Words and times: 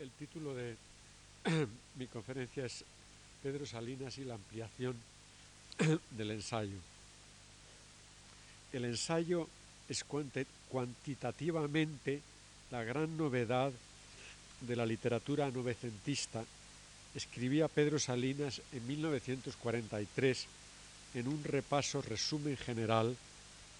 el 0.00 0.10
título 0.12 0.54
de 0.54 0.76
mi 1.96 2.06
conferencia 2.06 2.64
es 2.64 2.84
Pedro 3.42 3.66
Salinas 3.66 4.16
y 4.18 4.24
la 4.24 4.34
ampliación 4.34 4.96
del 6.10 6.30
ensayo. 6.30 6.78
El 8.72 8.86
ensayo 8.86 9.46
es 9.88 10.04
cuantitativamente 10.04 12.22
la 12.70 12.82
gran 12.82 13.14
novedad 13.16 13.72
de 14.60 14.76
la 14.76 14.86
literatura 14.86 15.50
novecentista, 15.50 16.44
escribía 17.14 17.68
Pedro 17.68 17.98
Salinas 17.98 18.62
en 18.72 18.86
1943 18.86 20.46
en 21.14 21.28
un 21.28 21.44
repaso 21.44 22.00
resumen 22.00 22.56
general 22.56 23.14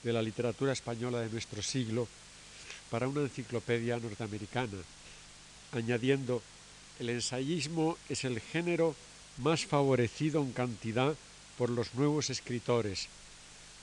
de 0.03 0.13
la 0.13 0.23
literatura 0.23 0.73
española 0.73 1.21
de 1.21 1.31
nuestro 1.31 1.63
siglo 1.63 2.09
para 2.91 3.07
una 3.07 3.21
enciclopedia 3.21 3.97
norteamericana, 3.99 4.79
añadiendo, 5.73 6.43
el 6.99 7.11
ensayismo 7.11 7.97
es 8.09 8.25
el 8.25 8.41
género 8.41 8.95
más 9.39 9.65
favorecido 9.65 10.43
en 10.43 10.53
cantidad 10.53 11.15
por 11.57 11.71
los 11.71 11.95
nuevos 11.95 12.31
escritores, 12.31 13.09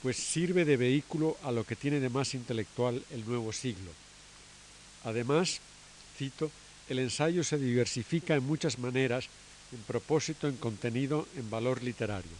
pues 0.02 0.18
sirve 0.18 0.66
de 0.66 0.78
vehículo 0.78 1.38
a 1.44 1.52
lo 1.52 1.64
que 1.64 1.76
tiene 1.76 2.00
de 2.00 2.09
más 2.09 2.34
intelectual 2.34 3.04
el 3.12 3.26
nuevo 3.26 3.52
siglo. 3.54 3.92
Además, 5.04 5.59
cito, 6.18 6.52
el 6.90 7.00
ensayo 7.00 7.44
se 7.44 7.58
diversifica 7.58 8.36
en 8.36 8.45
muchas 8.45 8.80
maneras, 8.80 9.28
en 9.72 9.80
propósito, 9.80 10.48
en 10.48 10.58
contenido, 10.58 11.28
en 11.36 11.50
valor 11.50 11.84
literario. 11.84 12.31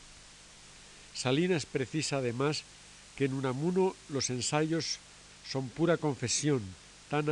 Salinas 1.14 1.66
precisa 1.66 2.18
además 2.18 2.64
que 3.16 3.26
en 3.26 3.34
Unamuno 3.34 3.96
los 4.10 4.30
ensayos 4.30 5.00
son 5.50 5.70
pura 5.70 5.98
confesión 5.98 6.62
tan 7.10 7.30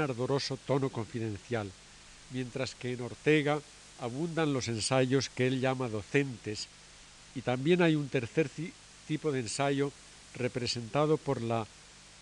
ardoroso 0.00 0.58
tono 0.66 0.88
confidencial, 0.90 1.70
mientras 2.30 2.74
que 2.74 2.92
en 2.92 3.02
Ortega 3.02 3.60
abundan 4.00 4.52
los 4.52 4.68
ensayos 4.68 5.28
que 5.28 5.46
él 5.46 5.60
llama 5.60 5.88
docentes, 5.88 6.68
y 7.34 7.42
también 7.42 7.82
hay 7.82 7.94
un 7.94 8.08
tercer 8.08 8.50
tipo 9.06 9.32
de 9.32 9.40
ensayo 9.40 9.92
representado 10.34 11.16
por 11.16 11.40
la 11.42 11.66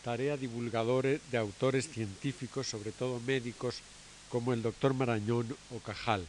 tarea 0.05 0.37
divulgadora 0.37 1.19
de 1.31 1.39
autores 1.39 1.89
científicos, 1.89 2.69
sobre 2.69 2.93
todo 2.93 3.21
médicos, 3.21 3.81
como 4.29 4.53
el 4.53 4.63
doctor 4.63 4.95
Marañón 4.95 5.57
o 5.75 5.79
Cajal. 5.81 6.27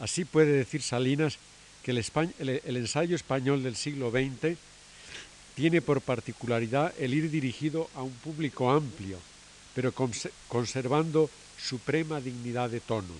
Así 0.00 0.24
puede 0.24 0.52
decir 0.52 0.82
Salinas 0.82 1.38
que 1.82 1.90
el 1.90 2.76
ensayo 2.76 3.16
español 3.16 3.62
del 3.62 3.76
siglo 3.76 4.10
XX 4.10 4.56
tiene 5.54 5.82
por 5.82 6.00
particularidad 6.00 6.92
el 6.98 7.14
ir 7.14 7.30
dirigido 7.30 7.88
a 7.94 8.02
un 8.02 8.12
público 8.12 8.70
amplio, 8.70 9.18
pero 9.74 9.92
conservando 10.48 11.30
suprema 11.58 12.20
dignidad 12.20 12.70
de 12.70 12.80
tono. 12.80 13.14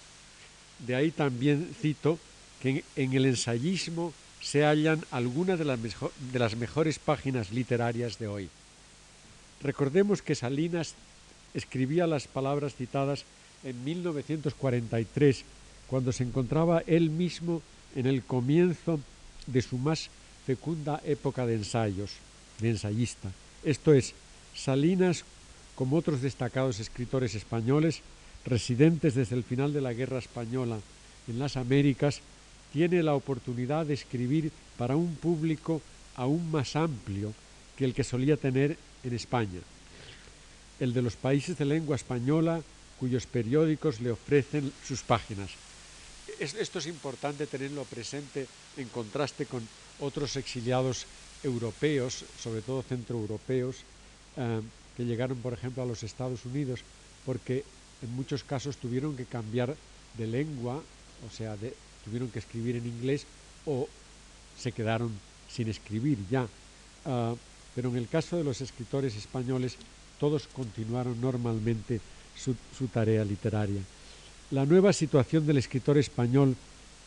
De 0.78 0.94
ahí 0.94 1.10
también 1.10 1.74
cito 1.80 2.18
que 2.60 2.84
en 2.96 3.12
el 3.12 3.26
ensayismo 3.26 4.12
se 4.40 4.64
hallan 4.64 5.04
algunas 5.10 5.58
de 5.58 5.64
las, 5.64 5.78
de 5.80 6.38
las 6.38 6.56
mejores 6.56 6.98
páginas 6.98 7.52
literarias 7.52 8.18
de 8.18 8.26
hoy. 8.26 8.48
Recordemos 9.62 10.22
que 10.22 10.34
Salinas 10.34 10.94
escribía 11.54 12.06
las 12.06 12.26
palabras 12.26 12.74
citadas 12.74 13.24
en 13.62 13.84
1943, 13.84 15.44
cuando 15.86 16.10
se 16.12 16.24
encontraba 16.24 16.82
él 16.86 17.10
mismo 17.10 17.62
en 17.94 18.06
el 18.06 18.22
comienzo 18.22 18.98
de 19.46 19.62
su 19.62 19.78
más 19.78 20.10
fecunda 20.46 21.00
época 21.04 21.46
de 21.46 21.54
ensayos, 21.54 22.10
de 22.60 22.70
ensayista. 22.70 23.30
Esto 23.64 23.94
es, 23.94 24.14
Salinas, 24.54 25.24
como 25.74 25.96
otros 25.96 26.20
destacados 26.22 26.80
escritores 26.80 27.34
españoles, 27.34 28.00
residentes 28.44 29.14
desde 29.14 29.36
el 29.36 29.44
final 29.44 29.72
de 29.72 29.80
la 29.80 29.92
Guerra 29.92 30.18
Española 30.18 30.78
en 31.28 31.38
las 31.38 31.56
Américas, 31.56 32.20
tiene 32.72 33.02
la 33.02 33.14
oportunidad 33.14 33.86
de 33.86 33.94
escribir 33.94 34.50
para 34.76 34.96
un 34.96 35.14
público 35.14 35.80
aún 36.16 36.50
más 36.50 36.76
amplio 36.76 37.32
que 37.76 37.84
el 37.84 37.94
que 37.94 38.04
solía 38.04 38.36
tener 38.36 38.76
en 39.04 39.14
España, 39.14 39.60
el 40.80 40.92
de 40.92 41.02
los 41.02 41.16
países 41.16 41.56
de 41.58 41.64
lengua 41.64 41.96
española 41.96 42.62
cuyos 42.98 43.26
periódicos 43.26 44.00
le 44.00 44.12
ofrecen 44.12 44.72
sus 44.86 45.02
páginas. 45.02 45.50
Esto 46.42 46.80
es 46.80 46.86
importante 46.88 47.46
tenerlo 47.46 47.84
presente 47.84 48.48
en 48.76 48.88
contraste 48.88 49.46
con 49.46 49.62
otros 50.00 50.34
exiliados 50.34 51.06
europeos, 51.44 52.24
sobre 52.42 52.62
todo 52.62 52.82
centroeuropeos, 52.82 53.76
eh, 54.36 54.60
que 54.96 55.04
llegaron, 55.04 55.38
por 55.38 55.52
ejemplo, 55.52 55.84
a 55.84 55.86
los 55.86 56.02
Estados 56.02 56.44
Unidos, 56.44 56.80
porque 57.24 57.62
en 58.02 58.10
muchos 58.16 58.42
casos 58.42 58.76
tuvieron 58.76 59.16
que 59.16 59.24
cambiar 59.24 59.76
de 60.18 60.26
lengua, 60.26 60.82
o 61.24 61.32
sea, 61.32 61.54
tuvieron 62.04 62.28
que 62.28 62.40
escribir 62.40 62.74
en 62.74 62.86
inglés 62.88 63.24
o 63.64 63.86
se 64.58 64.72
quedaron 64.72 65.12
sin 65.48 65.68
escribir 65.68 66.18
ya. 66.28 66.48
Ah, 67.06 67.36
pero 67.76 67.90
en 67.90 67.96
el 67.96 68.08
caso 68.08 68.36
de 68.36 68.42
los 68.42 68.60
escritores 68.60 69.14
españoles, 69.14 69.76
todos 70.18 70.48
continuaron 70.48 71.20
normalmente 71.20 72.00
su 72.34 72.88
tarea 72.88 73.24
literaria. 73.24 73.80
La 74.52 74.66
nueva 74.66 74.92
situación 74.92 75.46
del 75.46 75.56
escritor 75.56 75.96
español, 75.96 76.56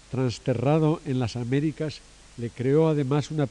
transterrado 0.09 0.99
en 1.05 1.19
las 1.19 1.35
Américas, 1.35 1.99
le 2.37 2.49
creó 2.49 2.87
además 2.87 3.29
una, 3.29 3.45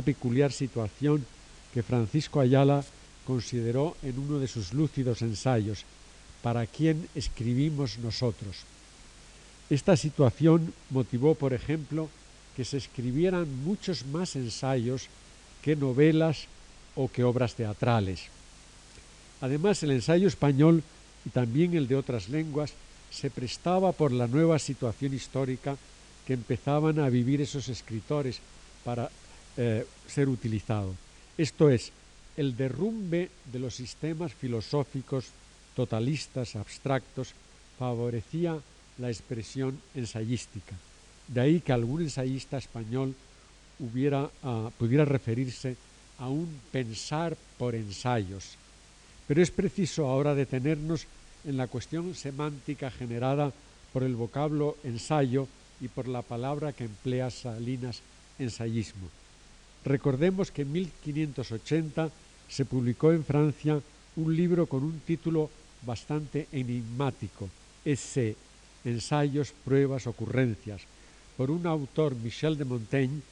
peculiar 0.00 0.50
situación 0.50 1.26
que 1.74 1.82
Francisco 1.82 2.40
Ayala 2.40 2.82
consideró 3.26 3.98
en 4.02 4.18
uno 4.18 4.38
de 4.38 4.48
sus 4.48 4.72
lúcidos 4.72 5.20
ensayos, 5.20 5.84
¿Para 6.40 6.66
quién 6.66 7.08
escribimos 7.14 7.98
nosotros? 7.98 8.64
Esta 9.70 9.96
situación 9.96 10.74
motivó, 10.90 11.34
por 11.34 11.54
ejemplo, 11.54 12.08
que 12.54 12.64
se 12.66 12.76
escribieran 12.78 13.46
muchos 13.64 14.04
más 14.06 14.36
ensayos 14.36 15.08
que 15.62 15.74
novelas 15.74 16.46
o 16.96 17.10
que 17.10 17.24
obras 17.24 17.54
teatrales. 17.54 18.24
Además, 19.40 19.82
el 19.82 19.90
ensayo 19.90 20.28
español 20.28 20.82
y 21.24 21.30
también 21.30 21.74
el 21.74 21.88
de 21.88 21.96
otras 21.96 22.28
lenguas 22.28 22.74
se 23.14 23.30
prestaba 23.30 23.92
por 23.92 24.10
la 24.10 24.26
nueva 24.26 24.58
situación 24.58 25.14
histórica 25.14 25.76
que 26.26 26.34
empezaban 26.34 26.98
a 26.98 27.08
vivir 27.08 27.40
esos 27.40 27.68
escritores 27.68 28.40
para 28.82 29.08
eh, 29.56 29.86
ser 30.08 30.28
utilizado. 30.28 30.94
Esto 31.38 31.70
es, 31.70 31.92
el 32.36 32.56
derrumbe 32.56 33.30
de 33.52 33.58
los 33.60 33.76
sistemas 33.76 34.34
filosóficos 34.34 35.26
totalistas, 35.76 36.56
abstractos, 36.56 37.34
favorecía 37.78 38.58
la 38.98 39.10
expresión 39.10 39.80
ensayística. 39.94 40.74
De 41.28 41.40
ahí 41.40 41.60
que 41.60 41.72
algún 41.72 42.02
ensayista 42.02 42.58
español 42.58 43.14
ah, 44.42 44.70
pudiera 44.76 45.04
referirse 45.04 45.76
a 46.18 46.28
un 46.28 46.48
pensar 46.72 47.36
por 47.58 47.74
ensayos. 47.74 48.56
Pero 49.26 49.42
es 49.42 49.50
preciso 49.50 50.06
ahora 50.06 50.34
detenernos 50.34 51.06
en 51.44 51.56
la 51.56 51.66
cuestión 51.66 52.14
semántica 52.14 52.90
generada 52.90 53.52
por 53.92 54.02
el 54.02 54.16
vocablo 54.16 54.76
ensayo 54.84 55.46
y 55.80 55.88
por 55.88 56.08
la 56.08 56.22
palabra 56.22 56.72
que 56.72 56.84
emplea 56.84 57.30
Salinas, 57.30 58.00
ensayismo. 58.38 59.08
Recordemos 59.84 60.50
que 60.50 60.62
en 60.62 60.72
1580 60.72 62.10
se 62.48 62.64
publicó 62.64 63.12
en 63.12 63.24
Francia 63.24 63.80
un 64.16 64.36
libro 64.36 64.66
con 64.66 64.82
un 64.82 65.00
título 65.00 65.50
bastante 65.82 66.48
enigmático, 66.52 67.48
ese 67.84 68.36
Ensayos, 68.84 69.52
Pruebas, 69.64 70.06
Ocurrencias, 70.06 70.82
por 71.36 71.50
un 71.50 71.66
autor, 71.66 72.14
Michel 72.14 72.56
de 72.56 72.64
Montaigne, 72.64 73.22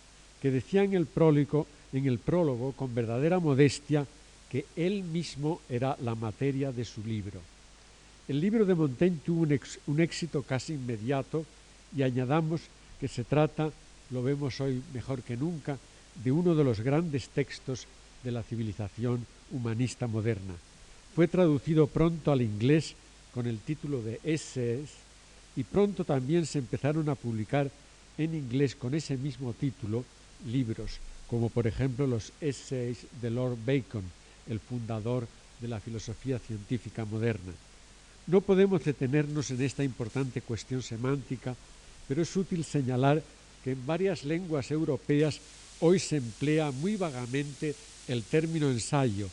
que 0.40 0.50
decía 0.50 0.82
en 0.82 0.94
el 0.94 1.06
prólogo, 1.06 1.66
en 1.92 2.06
el 2.06 2.18
prólogo 2.18 2.72
con 2.72 2.94
verdadera 2.94 3.38
modestia 3.38 4.06
que 4.50 4.66
él 4.76 5.02
mismo 5.02 5.60
era 5.68 5.96
la 6.02 6.14
materia 6.14 6.72
de 6.72 6.84
su 6.84 7.02
libro. 7.04 7.40
El 8.28 8.40
libro 8.40 8.64
de 8.64 8.76
Montaigne 8.76 9.18
tuvo 9.24 9.42
un, 9.42 10.00
éxito 10.00 10.42
casi 10.42 10.74
inmediato 10.74 11.44
y 11.96 12.04
añadamos 12.04 12.60
que 13.00 13.08
se 13.08 13.24
trata, 13.24 13.72
lo 14.10 14.22
vemos 14.22 14.60
hoy 14.60 14.80
mejor 14.94 15.22
que 15.22 15.36
nunca, 15.36 15.76
de 16.22 16.30
uno 16.30 16.54
de 16.54 16.62
los 16.62 16.80
grandes 16.80 17.28
textos 17.30 17.86
de 18.22 18.30
la 18.30 18.44
civilización 18.44 19.26
humanista 19.50 20.06
moderna. 20.06 20.54
Fue 21.16 21.26
traducido 21.26 21.88
pronto 21.88 22.30
al 22.30 22.42
inglés 22.42 22.94
con 23.34 23.46
el 23.46 23.58
título 23.58 24.00
de 24.02 24.20
Essays 24.22 24.90
y 25.56 25.64
pronto 25.64 26.04
también 26.04 26.46
se 26.46 26.60
empezaron 26.60 27.08
a 27.08 27.16
publicar 27.16 27.70
en 28.18 28.36
inglés 28.36 28.76
con 28.76 28.94
ese 28.94 29.16
mismo 29.16 29.52
título 29.52 30.04
libros, 30.46 30.98
como 31.26 31.48
por 31.48 31.66
ejemplo 31.66 32.06
los 32.06 32.32
Essays 32.40 33.04
de 33.20 33.30
Lord 33.30 33.58
Bacon, 33.66 34.04
el 34.48 34.60
fundador 34.60 35.26
de 35.60 35.66
la 35.66 35.80
filosofía 35.80 36.38
científica 36.38 37.04
moderna. 37.04 37.52
No 38.26 38.40
podemos 38.40 38.84
detenernos 38.84 39.50
en 39.50 39.62
esta 39.62 39.82
importante 39.82 40.42
cuestión 40.42 40.82
semántica, 40.82 41.56
pero 42.06 42.22
es 42.22 42.36
útil 42.36 42.64
señalar 42.64 43.22
que 43.64 43.72
en 43.72 43.86
varias 43.86 44.24
lenguas 44.24 44.70
europeas 44.70 45.40
hoy 45.80 45.98
se 45.98 46.16
emplea 46.16 46.70
muy 46.70 46.96
vagamente 46.96 47.74
el 48.06 48.22
término 48.22 48.70
ensayo, 48.70 49.28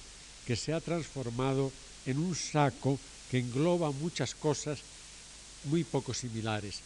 que 0.45 0.55
se 0.55 0.73
ha 0.73 0.81
transformado 0.81 1.71
en 2.05 2.17
un 2.17 2.35
saco 2.35 2.99
que 3.29 3.39
engloba 3.39 3.91
muchas 3.91 4.33
cosas 4.33 4.79
muy 5.65 5.83
poco 5.83 6.13
similares. 6.13 6.81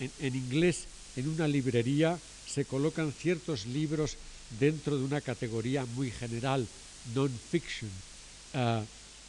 En, 0.00 0.34
inglés, 0.34 0.86
en 1.14 1.28
una 1.28 1.46
librería, 1.46 2.18
se 2.48 2.64
colocan 2.64 3.12
ciertos 3.12 3.66
libros 3.66 4.16
dentro 4.58 4.98
de 4.98 5.04
una 5.04 5.20
categoría 5.20 5.86
muy 5.94 6.10
general, 6.10 6.66
non-fiction. 7.14 7.90
Ah, 8.54 8.82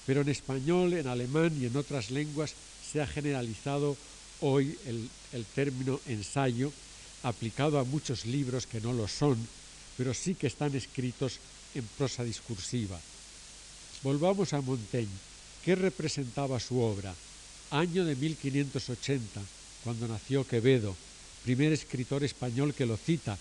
pero 0.05 0.21
en 0.21 0.29
español, 0.29 0.93
en 0.93 1.07
alemán 1.07 1.57
y 1.59 1.65
en 1.65 1.75
otras 1.75 2.11
lenguas 2.11 2.53
se 2.91 3.01
ha 3.01 3.07
generalizado 3.07 3.97
hoy 4.41 4.77
el, 4.85 5.45
término 5.55 5.99
ensayo, 6.07 6.71
aplicado 7.23 7.79
a 7.79 7.83
muchos 7.83 8.25
libros 8.25 8.67
que 8.67 8.81
no 8.81 8.93
lo 8.93 9.07
son, 9.07 9.37
pero 9.97 10.13
sí 10.13 10.35
que 10.35 10.47
están 10.47 10.75
escritos 10.75 11.39
en 11.73 11.85
prosa 11.97 12.23
discursiva. 12.23 12.99
Volvamos 14.03 14.53
a 14.53 14.61
Montaigne. 14.61 15.11
¿Qué 15.63 15.75
representaba 15.75 16.59
su 16.59 16.79
obra? 16.79 17.15
Año 17.71 18.05
de 18.05 18.15
1580, 18.15 19.41
cuando 19.83 20.07
nació 20.07 20.45
Quevedo, 20.45 20.95
primer 21.43 21.73
escritor 21.73 22.23
español 22.23 22.75
que 22.75 22.85
lo 22.85 22.97
cita, 22.97 23.37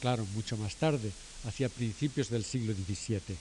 claro, 0.00 0.24
mucho 0.34 0.56
más 0.56 0.76
tarde, 0.76 1.12
hacia 1.44 1.68
principios 1.68 2.30
del 2.30 2.44
siglo 2.44 2.72
XVII. 2.72 3.36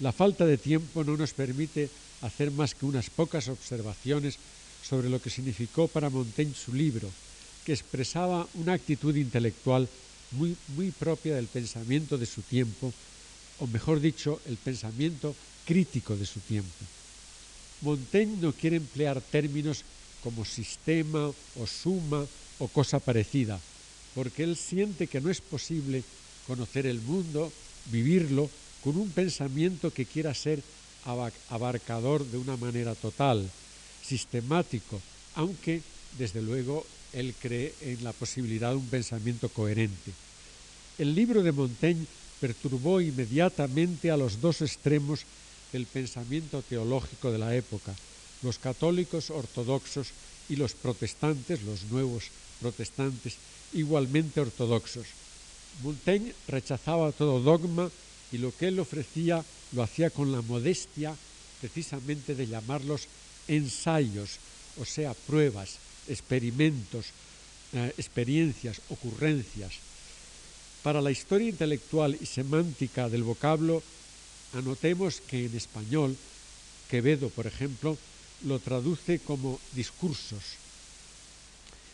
La 0.00 0.12
falta 0.12 0.46
de 0.46 0.56
tiempo 0.56 1.04
no 1.04 1.14
nos 1.14 1.34
permite 1.34 1.90
hacer 2.22 2.50
más 2.50 2.74
que 2.74 2.86
unas 2.86 3.10
pocas 3.10 3.48
observaciones 3.48 4.38
sobre 4.82 5.10
lo 5.10 5.20
que 5.20 5.28
significó 5.28 5.88
para 5.88 6.08
Montaigne 6.08 6.54
su 6.54 6.72
libro, 6.72 7.08
que 7.66 7.72
expresaba 7.72 8.46
una 8.54 8.72
actitud 8.72 9.14
intelectual 9.14 9.86
muy, 10.32 10.56
muy 10.74 10.90
propia 10.90 11.36
del 11.36 11.46
pensamiento 11.46 12.16
de 12.16 12.24
su 12.24 12.40
tiempo, 12.40 12.90
o 13.58 13.66
mejor 13.66 14.00
dicho, 14.00 14.40
el 14.48 14.56
pensamiento 14.56 15.34
crítico 15.66 16.16
de 16.16 16.24
su 16.24 16.40
tiempo. 16.40 16.84
Montaigne 17.82 18.40
no 18.40 18.52
quiere 18.52 18.76
emplear 18.76 19.20
términos 19.20 19.84
como 20.24 20.46
sistema 20.46 21.28
o 21.28 21.66
suma 21.66 22.24
o 22.58 22.68
cosa 22.68 22.98
parecida, 23.00 23.60
porque 24.14 24.44
él 24.44 24.56
siente 24.56 25.06
que 25.06 25.20
no 25.20 25.28
es 25.28 25.42
posible 25.42 26.02
conocer 26.46 26.86
el 26.86 27.00
mundo, 27.00 27.52
vivirlo, 27.92 28.48
con 28.82 28.96
un 28.96 29.10
pensamiento 29.10 29.92
que 29.92 30.06
quiera 30.06 30.34
ser 30.34 30.62
abarcador 31.48 32.24
de 32.26 32.38
una 32.38 32.56
manera 32.56 32.94
total, 32.94 33.48
sistemático, 34.02 35.00
aunque 35.34 35.82
desde 36.18 36.42
luego 36.42 36.84
él 37.12 37.34
cree 37.40 37.74
en 37.82 38.04
la 38.04 38.12
posibilidad 38.12 38.70
de 38.70 38.76
un 38.76 38.86
pensamiento 38.86 39.48
coherente. 39.48 40.12
El 40.98 41.14
libro 41.14 41.42
de 41.42 41.52
Montaigne 41.52 42.06
perturbó 42.40 43.00
inmediatamente 43.00 44.10
a 44.10 44.16
los 44.16 44.40
dos 44.40 44.62
extremos 44.62 45.20
del 45.72 45.86
pensamiento 45.86 46.62
teológico 46.62 47.30
de 47.30 47.38
la 47.38 47.54
época, 47.54 47.94
los 48.42 48.58
católicos 48.58 49.30
ortodoxos 49.30 50.08
y 50.48 50.56
los 50.56 50.72
protestantes, 50.72 51.62
los 51.62 51.84
nuevos 51.84 52.24
protestantes, 52.60 53.36
igualmente 53.72 54.40
ortodoxos. 54.40 55.06
Montaigne 55.82 56.34
rechazaba 56.48 57.12
todo 57.12 57.40
dogma 57.40 57.90
y 58.32 58.38
lo 58.38 58.56
que 58.56 58.68
él 58.68 58.78
ofrecía 58.78 59.44
lo 59.72 59.82
hacía 59.82 60.10
con 60.10 60.32
la 60.32 60.42
modestia 60.42 61.14
precisamente 61.60 62.34
de 62.34 62.46
llamarlos 62.46 63.06
ensayos, 63.48 64.38
o 64.80 64.84
sea, 64.84 65.14
pruebas, 65.14 65.76
experimentos, 66.08 67.06
eh, 67.72 67.92
experiencias, 67.98 68.80
ocurrencias. 68.88 69.72
Para 70.82 71.02
la 71.02 71.10
historia 71.10 71.48
intelectual 71.48 72.16
y 72.18 72.26
semántica 72.26 73.08
del 73.08 73.22
vocablo, 73.22 73.82
anotemos 74.54 75.20
que 75.20 75.46
en 75.46 75.56
español, 75.56 76.16
Quevedo, 76.88 77.28
por 77.28 77.46
ejemplo, 77.46 77.98
lo 78.46 78.58
traduce 78.58 79.18
como 79.18 79.60
discursos. 79.74 80.42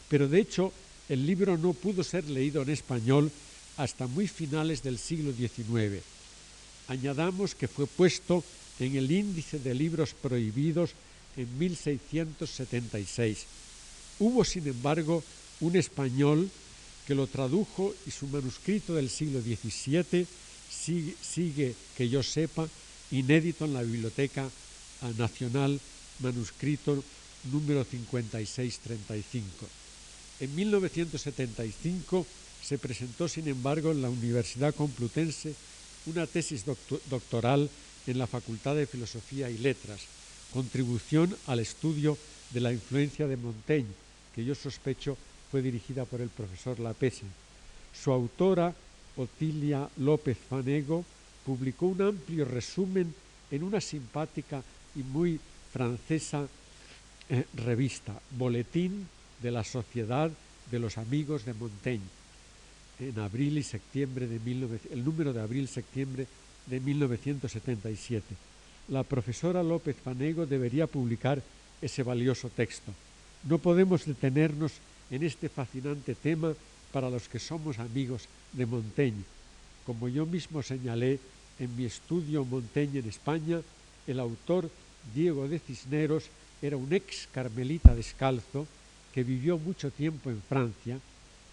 Pero 0.08 0.28
de 0.28 0.40
hecho, 0.40 0.72
el 1.08 1.26
libro 1.26 1.58
no 1.58 1.72
pudo 1.72 2.04
ser 2.04 2.24
leído 2.30 2.62
en 2.62 2.70
español 2.70 3.32
hasta 3.76 4.06
muy 4.06 4.28
finales 4.28 4.82
del 4.82 4.98
siglo 4.98 5.32
XIX 5.32 6.15
Añadamos 6.88 7.54
que 7.54 7.68
fue 7.68 7.86
puesto 7.86 8.44
en 8.78 8.96
el 8.96 9.10
índice 9.10 9.58
de 9.58 9.74
libros 9.74 10.14
prohibidos 10.14 10.90
en 11.36 11.58
1676. 11.58 13.46
Hubo, 14.18 14.44
sin 14.44 14.66
embargo, 14.66 15.22
un 15.60 15.76
español 15.76 16.50
que 17.06 17.14
lo 17.14 17.26
tradujo 17.26 17.94
y 18.06 18.10
su 18.10 18.26
manuscrito 18.26 18.94
del 18.94 19.10
siglo 19.10 19.40
XVII 19.40 20.26
sigue, 20.70 21.74
que 21.96 22.08
yo 22.08 22.22
sepa, 22.22 22.68
inédito 23.10 23.64
en 23.64 23.74
la 23.74 23.82
Biblioteca 23.82 24.48
Nacional, 25.16 25.80
manuscrito 26.20 27.02
número 27.52 27.84
5635. 27.84 29.66
En 30.40 30.54
1975 30.54 32.26
se 32.62 32.78
presentó, 32.78 33.28
sin 33.28 33.48
embargo, 33.48 33.92
en 33.92 34.02
la 34.02 34.10
Universidad 34.10 34.74
Complutense 34.74 35.54
una 36.06 36.26
tesis 36.26 36.64
doctoral 36.64 37.68
en 38.06 38.18
la 38.18 38.26
Facultad 38.26 38.76
de 38.76 38.86
Filosofía 38.86 39.50
y 39.50 39.58
Letras, 39.58 40.02
contribución 40.52 41.36
al 41.46 41.60
estudio 41.60 42.16
de 42.50 42.60
la 42.60 42.72
influencia 42.72 43.26
de 43.26 43.36
Montaigne, 43.36 43.90
que 44.34 44.44
yo 44.44 44.54
sospecho 44.54 45.16
fue 45.50 45.62
dirigida 45.62 46.04
por 46.04 46.20
el 46.20 46.28
profesor 46.28 46.78
Lapese. 46.78 47.24
Su 47.92 48.12
autora, 48.12 48.74
Otilia 49.16 49.88
López 49.96 50.36
Fanego, 50.48 51.04
publicó 51.44 51.86
un 51.86 52.02
amplio 52.02 52.44
resumen 52.44 53.14
en 53.50 53.62
una 53.62 53.80
simpática 53.80 54.62
y 54.94 55.00
muy 55.00 55.40
francesa 55.72 56.46
eh, 57.28 57.44
revista, 57.54 58.20
Boletín 58.30 59.08
de 59.42 59.50
la 59.50 59.64
Sociedad 59.64 60.30
de 60.70 60.78
los 60.78 60.98
Amigos 60.98 61.44
de 61.44 61.54
Montaigne, 61.54 62.06
en 62.98 63.18
abril 63.18 63.58
y 63.58 63.62
septiembre 63.62 64.26
de 64.26 64.36
el 64.90 65.04
número 65.04 65.32
de 65.32 65.40
abril-septiembre 65.40 66.26
de 66.66 66.80
1977. 66.80 68.24
La 68.88 69.02
profesora 69.02 69.62
López 69.62 69.96
Fanego 69.96 70.46
debería 70.46 70.86
publicar 70.86 71.42
ese 71.82 72.02
valioso 72.02 72.48
texto. 72.48 72.92
No 73.44 73.58
podemos 73.58 74.06
detenernos 74.06 74.72
en 75.10 75.22
este 75.22 75.48
fascinante 75.48 76.14
tema 76.14 76.54
para 76.92 77.10
los 77.10 77.28
que 77.28 77.38
somos 77.38 77.78
amigos 77.78 78.28
de 78.52 78.66
Montaigne. 78.66 79.24
Como 79.84 80.08
yo 80.08 80.26
mismo 80.26 80.62
señalé 80.62 81.20
en 81.58 81.76
mi 81.76 81.84
estudio 81.84 82.44
Montaigne 82.44 83.00
en 83.00 83.08
España, 83.08 83.60
el 84.06 84.20
autor 84.20 84.70
Diego 85.14 85.48
de 85.48 85.58
Cisneros 85.58 86.24
era 86.62 86.76
un 86.76 86.92
ex 86.92 87.28
carmelita 87.32 87.94
descalzo 87.94 88.66
que 89.12 89.22
vivió 89.22 89.58
mucho 89.58 89.90
tiempo 89.90 90.30
en 90.30 90.42
Francia 90.42 90.98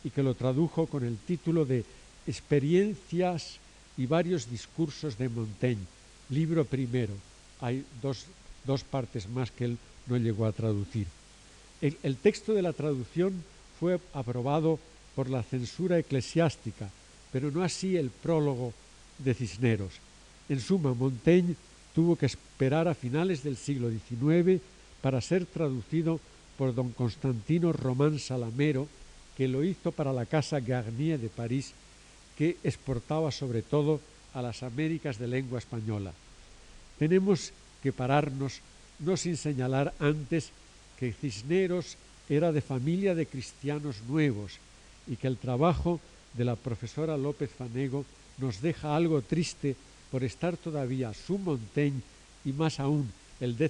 y 0.04 0.10
que 0.10 0.24
lo 0.24 0.36
tradujo 0.36 0.88
con 0.88 1.04
el 1.04 1.18
título 1.18 1.66
de 1.66 1.84
Experiencias 2.28 3.58
y 3.98 4.06
varios 4.06 4.50
discursos 4.50 5.18
de 5.18 5.30
Montaigne, 5.30 5.86
libro 6.30 6.66
primero. 6.66 7.14
Hay 7.62 7.86
dos, 8.02 8.26
partes 8.84 9.30
más 9.30 9.52
que 9.52 9.66
él 9.66 9.78
no 10.08 10.18
llegó 10.18 10.46
a 10.46 10.52
traducir. 10.52 11.08
El, 11.82 11.98
el 12.04 12.18
texto 12.18 12.54
de 12.54 12.62
la 12.62 12.74
traducción 12.74 13.44
fue 13.80 14.00
aprobado 14.14 14.80
por 15.16 15.30
la 15.30 15.44
censura 15.44 16.00
eclesiástica, 16.00 16.90
pero 17.32 17.52
no 17.52 17.64
así 17.64 17.98
el 17.98 18.10
prólogo 18.10 18.74
de 19.20 19.34
Cisneros. 19.34 19.94
En 20.50 20.60
suma, 20.60 20.94
Montaigne 20.94 21.56
tuvo 21.94 22.16
que 22.16 22.26
esperar 22.26 22.88
a 22.88 22.96
finales 22.96 23.44
del 23.44 23.58
siglo 23.58 23.90
XIX 23.90 24.62
para 25.02 25.22
ser 25.22 25.46
traducido 25.46 26.20
por 26.58 26.74
don 26.74 26.92
Constantino 26.92 27.74
Román 27.74 28.20
Salamero, 28.20 28.88
que 29.38 29.48
lo 29.48 29.64
hizo 29.64 29.92
para 29.92 30.14
la 30.14 30.26
Casa 30.26 30.60
Garnier 30.60 31.20
de 31.20 31.30
París, 31.30 31.74
que 32.38 32.58
exportaba 32.64 33.32
sobre 33.32 33.62
todo 33.62 34.00
a 34.34 34.42
las 34.42 34.64
Américas 34.64 35.18
de 35.18 35.28
lengua 35.28 35.60
española. 35.60 36.14
Tenemos 36.98 37.52
que 37.82 37.92
pararnos, 37.92 38.62
no 39.00 39.18
sin 39.18 39.38
señalar 39.38 39.94
antes 40.00 40.50
que 41.00 41.14
Cisneros 41.14 41.98
era 42.30 42.52
de 42.52 42.62
familia 42.62 43.16
de 43.16 43.26
cristianos 43.26 44.02
nuevos 44.08 44.58
y 45.08 45.18
que 45.18 45.28
el 45.28 45.38
trabajo 45.38 46.00
de 46.34 46.46
la 46.46 46.56
profesora 46.56 47.18
López 47.18 47.52
Fanego 47.52 48.06
nos 48.38 48.62
deja 48.62 48.96
algo 48.96 49.22
triste 49.22 49.76
por 50.10 50.24
estar 50.24 50.58
todavía 50.58 51.14
su 51.14 51.38
Montaigne 51.38 52.02
y 52.46 52.54
más 52.54 52.80
aún 52.80 53.12
el 53.40 53.58
de 53.58 53.70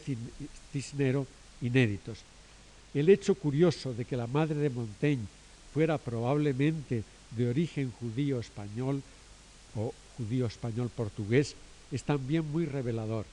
Cisnero 0.71 1.25
inéditos. 1.61 2.19
El 2.93 3.09
hecho 3.09 3.35
curioso 3.35 3.93
de 3.93 4.05
que 4.05 4.15
la 4.15 4.27
madre 4.27 4.55
de 4.55 4.69
Montaigne 4.69 5.25
fuera 5.73 5.97
probablemente 5.97 7.03
de 7.31 7.49
origen 7.49 7.91
judío 7.99 8.39
español 8.39 9.01
o 9.75 9.93
judío 10.17 10.45
español 10.45 10.91
portugués, 10.95 11.55
es 11.91 12.03
también 12.03 12.49
muy 12.51 12.65
revelador. 12.65 13.25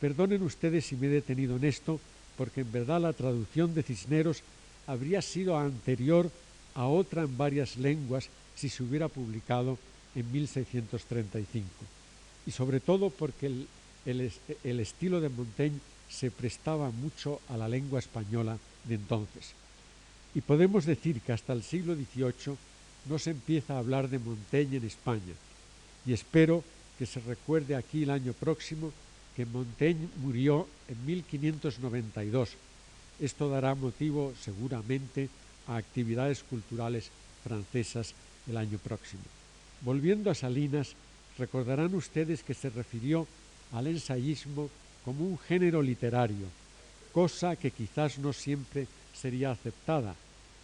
Perdonen 0.00 0.42
ustedes 0.42 0.86
si 0.86 0.96
me 0.96 1.06
he 1.06 1.10
detenido 1.10 1.56
en 1.56 1.64
esto, 1.64 1.98
porque 2.36 2.60
en 2.62 2.72
verdad 2.72 3.00
la 3.00 3.12
traducción 3.12 3.74
de 3.74 3.82
Cisneros 3.82 4.42
habría 4.86 5.22
sido 5.22 5.58
anterior 5.58 6.30
a 6.74 6.86
otra 6.86 7.22
en 7.22 7.36
varias 7.36 7.76
lenguas 7.76 8.28
si 8.54 8.68
se 8.68 8.82
hubiera 8.82 9.08
publicado 9.08 9.78
en 10.14 10.30
1635. 10.32 11.66
Y 12.46 12.50
sobre 12.50 12.80
todo 12.80 13.10
porque 13.10 13.46
el, 13.46 14.32
el 14.64 14.80
estilo 14.80 15.20
de 15.20 15.28
Montaigne 15.28 15.80
se 16.08 16.30
prestaba 16.30 16.90
mucho 16.90 17.40
a 17.48 17.56
la 17.56 17.68
lengua 17.68 18.00
española 18.00 18.58
de 18.84 18.94
entonces. 18.96 19.54
Y 20.34 20.40
podemos 20.40 20.86
decir 20.86 21.20
que 21.20 21.32
hasta 21.32 21.52
el 21.52 21.62
siglo 21.62 21.94
XVIII 21.94 22.56
no 23.08 23.18
se 23.18 23.30
empieza 23.30 23.74
a 23.74 23.78
hablar 23.78 24.08
de 24.08 24.18
Montaigne 24.18 24.76
en 24.76 24.84
España. 24.84 25.34
Y 26.06 26.12
espero 26.12 26.62
que 26.98 27.06
se 27.06 27.20
recuerde 27.20 27.74
aquí 27.74 28.04
el 28.04 28.10
año 28.10 28.32
próximo 28.32 28.92
que 29.34 29.46
Montaigne 29.46 30.08
murió 30.22 30.68
en 30.88 31.06
1592. 31.06 32.50
Esto 33.20 33.48
dará 33.48 33.74
motivo 33.74 34.32
seguramente 34.40 35.28
a 35.66 35.76
actividades 35.76 36.42
culturales 36.42 37.10
francesas 37.42 38.14
el 38.48 38.56
año 38.56 38.78
próximo. 38.78 39.22
Volviendo 39.82 40.30
a 40.30 40.34
Salinas, 40.34 40.94
recordarán 41.38 41.94
ustedes 41.94 42.42
que 42.42 42.54
se 42.54 42.70
refirió 42.70 43.26
al 43.72 43.86
ensayismo 43.86 44.68
como 45.04 45.24
un 45.24 45.38
género 45.38 45.82
literario, 45.82 46.46
cosa 47.12 47.56
que 47.56 47.70
quizás 47.70 48.18
no 48.18 48.32
siempre 48.32 48.86
sería 49.20 49.50
aceptada, 49.50 50.14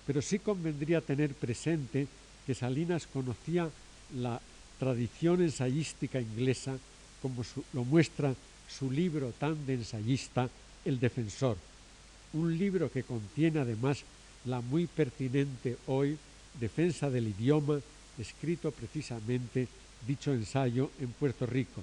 pero 0.07 0.23
sí 0.23 0.39
convendría 0.39 1.01
tener 1.01 1.35
presente 1.35 2.07
que 2.47 2.55
Salinas 2.55 3.07
conocía 3.07 3.69
la 4.17 4.41
tradición 4.79 5.43
ensayística 5.43 6.21
inglesa 6.21 6.79
como 7.21 7.45
lo 7.73 7.85
muestra 7.85 8.35
su 8.69 8.91
libro 8.91 9.33
tan 9.39 9.67
de 9.67 9.75
ensayista, 9.75 10.49
El 10.85 11.01
Defensor, 11.01 11.57
un 12.33 12.57
libro 12.57 12.91
que 12.91 13.03
contiene 13.03 13.61
además 13.61 14.05
la 14.45 14.61
muy 14.61 14.87
pertinente 14.87 15.77
hoy 15.87 16.19
Defensa 16.61 17.11
del 17.11 17.29
idioma, 17.29 17.81
escrito 18.19 18.71
precisamente 18.71 19.69
dicho 20.07 20.33
ensayo 20.33 20.91
en 21.01 21.09
Puerto 21.09 21.45
Rico. 21.45 21.83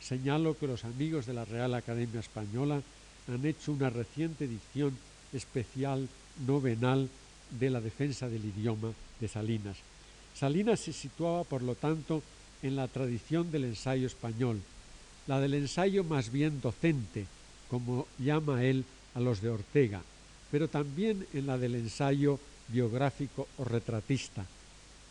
Señalo 0.00 0.58
que 0.58 0.66
los 0.66 0.84
amigos 0.84 1.26
de 1.26 1.32
la 1.32 1.44
Real 1.44 1.74
Academia 1.74 2.20
Española 2.20 2.82
han 3.28 3.46
hecho 3.46 3.72
una 3.72 3.88
reciente 3.88 4.44
edición 4.44 4.96
especial 5.32 6.08
novenal 6.46 7.08
de 7.58 7.70
la 7.70 7.80
defensa 7.80 8.28
del 8.28 8.44
idioma 8.44 8.92
de 9.20 9.28
Salinas. 9.28 9.76
Salinas 10.34 10.80
se 10.80 10.92
situaba, 10.92 11.44
por 11.44 11.62
lo 11.62 11.74
tanto, 11.74 12.22
en 12.62 12.76
la 12.76 12.88
tradición 12.88 13.50
del 13.50 13.64
ensayo 13.64 14.06
español, 14.06 14.60
la 15.26 15.40
del 15.40 15.54
ensayo 15.54 16.04
más 16.04 16.32
bien 16.32 16.60
docente, 16.60 17.26
como 17.68 18.06
llama 18.18 18.64
él 18.64 18.84
a 19.14 19.20
los 19.20 19.40
de 19.40 19.50
Ortega, 19.50 20.02
pero 20.50 20.68
también 20.68 21.26
en 21.32 21.46
la 21.46 21.58
del 21.58 21.74
ensayo 21.74 22.38
biográfico 22.68 23.48
o 23.58 23.64
retratista, 23.64 24.44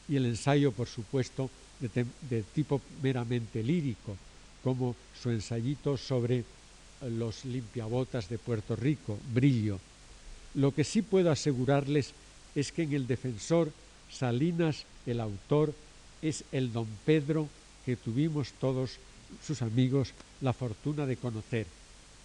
y 0.07 0.15
el 0.15 0.25
ensayo, 0.25 0.71
por 0.71 0.87
supuesto, 0.87 1.49
de, 1.79 2.05
de 2.29 2.43
tipo 2.43 2.81
meramente 3.01 3.63
lírico, 3.63 4.17
como 4.63 4.95
su 5.19 5.29
ensayito 5.31 5.97
sobre 5.97 6.43
los 7.01 7.45
limpiabotas 7.45 8.29
de 8.29 8.37
Puerto 8.37 8.75
Rico, 8.75 9.17
Brillo. 9.33 9.79
Lo 10.53 10.73
que 10.73 10.83
sí 10.83 11.01
puedo 11.01 11.31
asegurarles 11.31 12.13
es 12.55 12.71
que 12.71 12.83
en 12.83 12.93
el 12.93 13.07
defensor 13.07 13.71
Salinas, 14.11 14.85
el 15.05 15.21
autor, 15.21 15.73
es 16.21 16.43
el 16.51 16.73
don 16.73 16.87
Pedro 17.05 17.47
que 17.85 17.95
tuvimos 17.95 18.51
todos 18.59 18.97
sus 19.45 19.61
amigos 19.61 20.13
la 20.41 20.53
fortuna 20.53 21.05
de 21.05 21.15
conocer. 21.15 21.65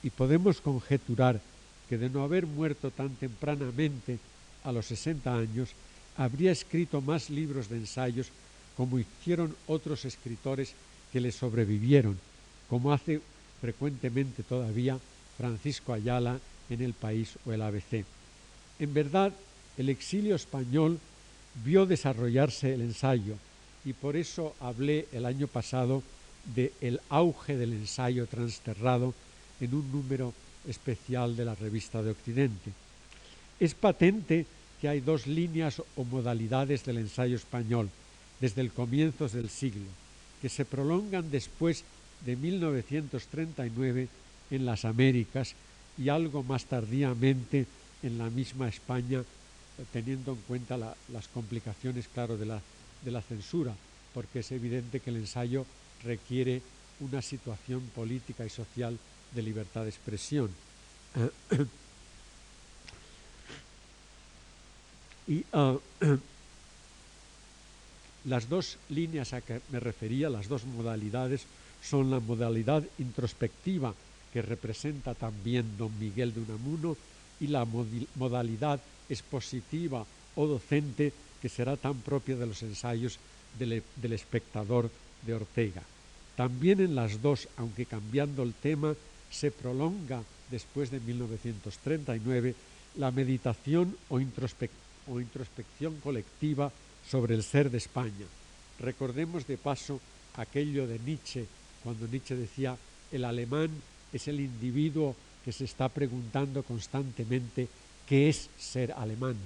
Y 0.02 0.10
podemos 0.10 0.60
conjeturar 0.60 1.40
que 1.88 1.98
de 1.98 2.10
no 2.10 2.24
haber 2.24 2.46
muerto 2.46 2.90
tan 2.90 3.10
tempranamente, 3.10 4.18
a 4.64 4.72
los 4.72 4.86
60 4.86 5.32
años, 5.32 5.70
habría 6.16 6.50
escrito 6.50 7.00
más 7.00 7.30
libros 7.30 7.68
de 7.68 7.76
ensayos 7.76 8.28
como 8.76 8.98
hicieron 8.98 9.54
otros 9.68 10.04
escritores 10.04 10.74
que 11.12 11.20
le 11.20 11.30
sobrevivieron, 11.30 12.18
como 12.68 12.92
hace 12.92 13.20
frecuentemente 13.60 14.42
todavía 14.42 14.98
Francisco 15.38 15.92
Ayala 15.92 16.40
en 16.68 16.82
El 16.82 16.92
País 16.92 17.38
o 17.46 17.52
el 17.52 17.62
ABC. 17.62 18.04
En 18.78 18.92
verdad, 18.92 19.32
el 19.78 19.88
exilio 19.88 20.36
español 20.36 20.98
vio 21.64 21.86
desarrollarse 21.86 22.74
el 22.74 22.82
ensayo 22.82 23.34
y 23.84 23.92
por 23.92 24.16
eso 24.16 24.54
hablé 24.60 25.06
el 25.12 25.24
año 25.24 25.46
pasado 25.46 26.02
de 26.54 26.72
el 26.80 27.00
auge 27.08 27.56
del 27.56 27.72
ensayo 27.72 28.26
transterrado 28.26 29.14
en 29.60 29.74
un 29.74 29.90
número 29.90 30.34
especial 30.68 31.36
de 31.36 31.44
la 31.44 31.54
revista 31.54 32.02
de 32.02 32.10
Occidente. 32.10 32.72
Es 33.58 33.74
patente 33.74 34.46
que 34.80 34.88
hay 34.88 35.00
dos 35.00 35.26
líneas 35.26 35.80
o 35.96 36.04
modalidades 36.04 36.84
del 36.84 36.98
ensayo 36.98 37.36
español 37.36 37.88
desde 38.40 38.60
el 38.60 38.72
comienzo 38.72 39.28
del 39.28 39.48
siglo, 39.48 39.86
que 40.42 40.48
se 40.48 40.64
prolongan 40.64 41.30
después 41.30 41.84
de 42.24 42.36
1939 42.36 44.08
en 44.50 44.66
las 44.66 44.84
Américas 44.84 45.54
y 45.96 46.10
algo 46.10 46.42
más 46.42 46.66
tardíamente 46.66 47.66
en 48.02 48.18
la 48.18 48.28
misma 48.30 48.68
España, 48.68 49.22
teniendo 49.92 50.32
en 50.32 50.40
cuenta 50.42 50.76
las 50.76 51.28
complicaciones, 51.28 52.08
claro, 52.08 52.36
de 52.36 52.46
la, 52.46 52.60
de 53.04 53.10
la 53.10 53.22
censura, 53.22 53.74
porque 54.14 54.40
es 54.40 54.52
evidente 54.52 55.00
que 55.00 55.10
el 55.10 55.16
ensayo 55.16 55.66
requiere 56.04 56.62
una 57.00 57.20
situación 57.22 57.80
política 57.94 58.46
y 58.46 58.50
social 58.50 58.98
de 59.32 59.42
libertad 59.42 59.82
de 59.82 59.90
expresión. 59.90 60.50
y 65.28 65.44
ah, 65.52 65.76
las 68.24 68.48
dos 68.48 68.78
líneas 68.88 69.32
a 69.32 69.40
que 69.40 69.60
me 69.70 69.80
refería, 69.80 70.30
las 70.30 70.46
dos 70.48 70.64
modalidades, 70.64 71.42
son 71.82 72.10
la 72.10 72.20
modalidad 72.20 72.84
introspectiva 72.98 73.94
que 74.32 74.42
representa 74.42 75.14
también 75.14 75.76
don 75.78 75.96
Miguel 75.98 76.34
de 76.34 76.40
Unamuno 76.40 76.96
y 77.40 77.48
la 77.48 77.66
modalidad 78.14 78.80
expositiva 79.08 80.04
o 80.34 80.46
docente 80.46 81.12
que 81.40 81.48
será 81.48 81.76
tan 81.76 81.94
propia 82.00 82.36
de 82.36 82.46
los 82.46 82.62
ensayos 82.62 83.18
del, 83.58 83.82
del 83.96 84.12
espectador 84.12 84.90
de 85.22 85.34
Ortega. 85.34 85.82
También 86.36 86.80
en 86.80 86.94
las 86.94 87.22
dos, 87.22 87.48
aunque 87.56 87.86
cambiando 87.86 88.42
el 88.42 88.54
tema, 88.54 88.94
se 89.30 89.50
prolonga 89.50 90.22
después 90.50 90.90
de 90.90 91.00
1939 91.00 92.54
la 92.96 93.10
meditación 93.10 93.96
o 94.08 94.20
introspección 94.20 95.96
colectiva 96.02 96.72
sobre 97.08 97.34
el 97.34 97.42
ser 97.42 97.70
de 97.70 97.78
España. 97.78 98.26
Recordemos 98.78 99.46
de 99.46 99.56
paso 99.58 100.00
aquello 100.36 100.86
de 100.86 100.98
Nietzsche, 100.98 101.46
cuando 101.82 102.06
Nietzsche 102.06 102.36
decía, 102.36 102.76
el 103.12 103.24
alemán 103.24 103.70
es 104.12 104.28
el 104.28 104.40
individuo 104.40 105.14
que 105.46 105.52
se 105.52 105.64
está 105.64 105.88
preguntando 105.88 106.64
constantemente 106.64 107.68
qué 108.04 108.28
es 108.28 108.50
ser 108.58 108.90
alemán. 108.90 109.36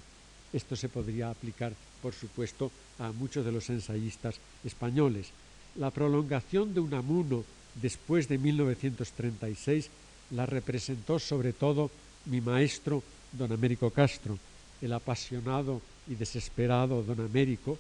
Esto 0.50 0.74
se 0.74 0.88
podría 0.88 1.28
aplicar, 1.28 1.74
por 2.00 2.14
supuesto, 2.14 2.72
a 2.98 3.12
muchos 3.12 3.44
de 3.44 3.52
los 3.52 3.68
ensayistas 3.68 4.36
españoles. 4.64 5.28
La 5.76 5.90
prolongación 5.90 6.72
de 6.72 6.80
Unamuno 6.80 7.44
después 7.74 8.28
de 8.28 8.38
1936 8.38 9.90
la 10.30 10.46
representó 10.46 11.18
sobre 11.18 11.52
todo 11.52 11.90
mi 12.24 12.40
maestro 12.40 13.02
don 13.32 13.52
Américo 13.52 13.90
Castro, 13.90 14.38
el 14.80 14.94
apasionado 14.94 15.82
y 16.08 16.14
desesperado 16.14 17.02
don 17.02 17.20
Américo, 17.20 17.76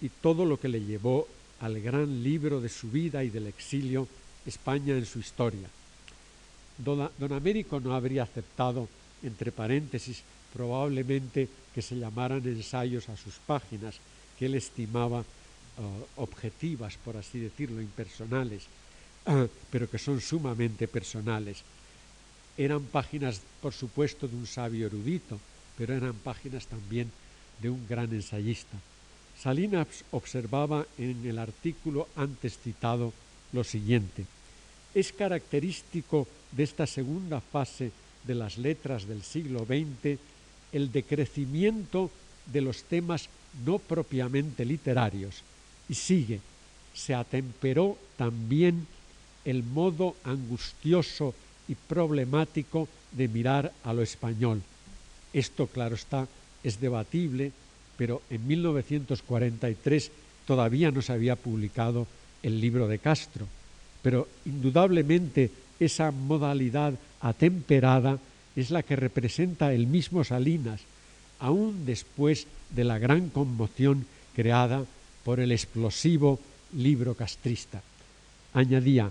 y 0.00 0.08
todo 0.08 0.46
lo 0.46 0.58
que 0.58 0.68
le 0.68 0.80
llevó 0.80 1.28
al 1.60 1.78
gran 1.82 2.22
libro 2.22 2.62
de 2.62 2.70
su 2.70 2.90
vida 2.90 3.22
y 3.22 3.28
del 3.28 3.48
exilio, 3.48 4.08
España 4.46 4.96
en 4.96 5.04
su 5.04 5.18
historia. 5.18 5.68
Don, 6.78 7.32
Américo 7.32 7.80
no 7.80 7.94
habría 7.94 8.24
aceptado, 8.24 8.88
entre 9.22 9.52
paréntesis, 9.52 10.22
probablemente 10.52 11.48
que 11.74 11.82
se 11.82 11.96
llamaran 11.96 12.46
ensayos 12.46 13.08
a 13.08 13.16
sus 13.16 13.34
páginas, 13.46 13.96
que 14.38 14.46
él 14.46 14.54
estimaba 14.54 15.20
uh, 15.20 16.22
objetivas, 16.22 16.96
por 16.96 17.16
así 17.16 17.38
decirlo, 17.38 17.80
impersonales, 17.80 18.64
pero 19.70 19.88
que 19.88 19.98
son 19.98 20.20
sumamente 20.20 20.88
personales. 20.88 21.62
Eran 22.56 22.84
páginas, 22.84 23.40
por 23.60 23.72
supuesto, 23.72 24.28
de 24.28 24.36
un 24.36 24.46
sabio 24.46 24.86
erudito, 24.86 25.38
pero 25.76 25.94
eran 25.94 26.14
páginas 26.14 26.66
también 26.66 27.10
de 27.60 27.70
un 27.70 27.86
gran 27.88 28.12
ensayista. 28.12 28.78
Salinas 29.40 30.04
observaba 30.12 30.86
en 30.98 31.26
el 31.26 31.38
artículo 31.38 32.08
antes 32.16 32.58
citado 32.58 33.12
lo 33.52 33.64
siguiente. 33.64 34.26
Es 34.94 35.12
característico 35.12 36.26
de 36.52 36.62
esta 36.62 36.86
segunda 36.86 37.40
fase 37.40 37.90
de 38.24 38.34
las 38.34 38.58
letras 38.58 39.06
del 39.06 39.22
siglo 39.22 39.66
XX 39.66 40.18
el 40.72 40.90
decrecimiento 40.90 42.10
de 42.52 42.60
los 42.60 42.82
temas 42.84 43.28
no 43.64 43.78
propiamente 43.78 44.64
literarios. 44.64 45.42
Y 45.88 45.94
sigue, 45.94 46.40
se 46.94 47.14
atemperó 47.14 47.98
también 48.16 48.86
el 49.44 49.62
modo 49.62 50.16
angustioso 50.24 51.34
y 51.68 51.74
problemático 51.74 52.88
de 53.12 53.28
mirar 53.28 53.72
a 53.84 53.92
lo 53.92 54.02
español. 54.02 54.62
Esto, 55.32 55.66
claro 55.66 55.94
está, 55.94 56.26
es 56.62 56.80
debatible, 56.80 57.52
pero 57.96 58.22
en 58.30 58.46
1943 58.46 60.10
todavía 60.46 60.90
no 60.90 61.02
se 61.02 61.12
había 61.12 61.36
publicado 61.36 62.06
el 62.42 62.60
libro 62.60 62.88
de 62.88 62.98
Castro. 62.98 63.46
Pero 64.04 64.28
indudablemente 64.44 65.50
esa 65.80 66.12
modalidad 66.12 66.92
atemperada 67.22 68.18
es 68.54 68.70
la 68.70 68.82
que 68.82 68.96
representa 68.96 69.72
el 69.72 69.86
mismo 69.86 70.22
Salinas, 70.24 70.82
aún 71.40 71.86
después 71.86 72.46
de 72.68 72.84
la 72.84 72.98
gran 72.98 73.30
conmoción 73.30 74.04
creada 74.36 74.84
por 75.24 75.40
el 75.40 75.52
explosivo 75.52 76.38
libro 76.76 77.14
castrista. 77.14 77.80
Añadía, 78.52 79.10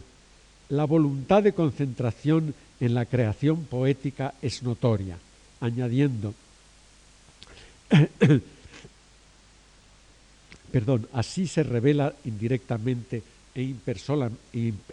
la 0.70 0.86
voluntad 0.86 1.42
de 1.42 1.54
concentración 1.54 2.54
en 2.80 2.94
la 2.94 3.06
creación 3.06 3.66
poética 3.66 4.36
es 4.44 4.62
notoria, 4.62 5.18
añadiendo, 5.60 6.36
perdón, 10.72 11.08
así 11.14 11.48
se 11.48 11.64
revela 11.64 12.14
indirectamente 12.26 13.33
e, 13.56 13.74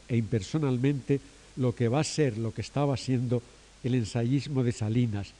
e 0.08 0.16
impersonalmente 0.16 1.20
lo 1.56 1.74
que 1.74 1.88
va 1.88 2.00
a 2.00 2.04
ser, 2.04 2.38
lo 2.38 2.52
que 2.54 2.60
estaba 2.60 2.96
siendo 2.96 3.42
el 3.82 3.94
ensayismo 3.94 4.62
de 4.62 4.72
Salinas, 4.72 5.32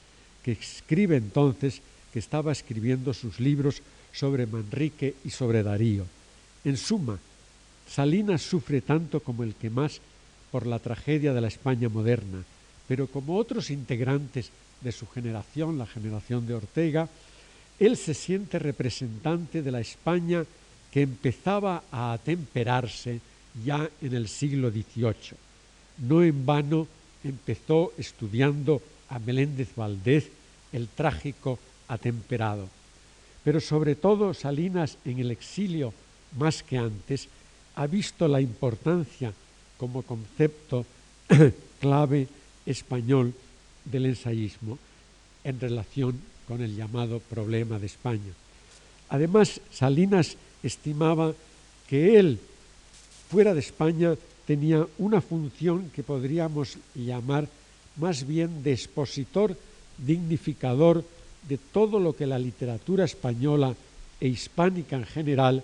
que 0.43 0.53
escribe 0.53 1.17
entonces 1.17 1.81
que 2.11 2.19
estaba 2.19 2.51
escribiendo 2.51 3.13
sus 3.13 3.39
libros 3.39 3.81
sobre 4.11 4.45
Manrique 4.45 5.15
y 5.23 5.29
sobre 5.29 5.63
Darío. 5.63 6.05
En 6.65 6.77
suma, 6.77 7.19
Salinas 7.87 8.41
sufre 8.41 8.81
tanto 8.81 9.19
como 9.21 9.43
el 9.43 9.55
que 9.55 9.69
más 9.69 10.01
por 10.51 10.67
la 10.67 10.79
tragedia 10.79 11.33
de 11.33 11.41
la 11.41 11.47
España 11.47 11.89
moderna, 11.89 12.43
pero 12.87 13.07
como 13.07 13.37
otros 13.37 13.69
integrantes 13.69 14.51
de 14.81 14.91
su 14.91 15.07
generación, 15.07 15.77
la 15.77 15.85
generación 15.85 16.45
de 16.47 16.55
Ortega, 16.55 17.07
él 17.79 17.97
se 17.97 18.13
siente 18.13 18.59
representante 18.59 19.61
de 19.61 19.71
la 19.71 19.79
España 19.79 20.45
que 20.91 21.01
empezaba 21.01 21.83
a 21.91 22.13
atemperarse 22.13 23.21
ya 23.65 23.89
en 24.01 24.13
el 24.13 24.27
siglo 24.27 24.69
XVIII. 24.69 25.37
No 25.99 26.23
en 26.23 26.45
vano 26.45 26.87
empezó 27.23 27.93
estudiando 27.97 28.81
a 29.09 29.19
Meléndez 29.19 29.69
Valdés 29.75 30.27
el 30.71 30.87
trágico 30.87 31.59
atemperado. 31.87 32.67
Pero 33.43 33.59
sobre 33.59 33.95
todo 33.95 34.33
Salinas 34.33 34.97
en 35.05 35.19
el 35.19 35.31
exilio 35.31 35.93
más 36.37 36.63
que 36.63 36.77
antes 36.77 37.27
ha 37.75 37.87
visto 37.87 38.27
la 38.27 38.41
importancia 38.41 39.33
como 39.77 40.03
concepto 40.03 40.85
clave 41.79 42.27
español 42.65 43.33
del 43.85 44.05
ensayismo 44.05 44.77
en 45.43 45.59
relación 45.59 46.19
con 46.47 46.61
el 46.61 46.75
llamado 46.75 47.19
problema 47.19 47.79
de 47.79 47.87
España. 47.87 48.31
Además, 49.09 49.59
Salinas 49.71 50.37
estimaba 50.63 51.33
que 51.87 52.19
él, 52.19 52.39
fuera 53.29 53.53
de 53.53 53.59
España, 53.59 54.15
tenía 54.45 54.85
una 54.97 55.21
función 55.21 55.89
que 55.93 56.03
podríamos 56.03 56.77
llamar 56.95 57.47
más 57.97 58.25
bien 58.25 58.63
de 58.63 58.73
expositor, 58.73 59.55
dignificador 59.97 61.03
de 61.47 61.57
todo 61.57 61.99
lo 61.99 62.15
que 62.15 62.25
la 62.25 62.39
literatura 62.39 63.05
española 63.05 63.75
e 64.19 64.27
hispánica 64.27 64.95
en 64.95 65.05
general 65.05 65.63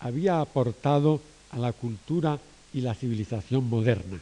había 0.00 0.40
aportado 0.40 1.20
a 1.50 1.58
la 1.58 1.72
cultura 1.72 2.38
y 2.72 2.80
la 2.80 2.94
civilización 2.94 3.68
moderna. 3.68 4.20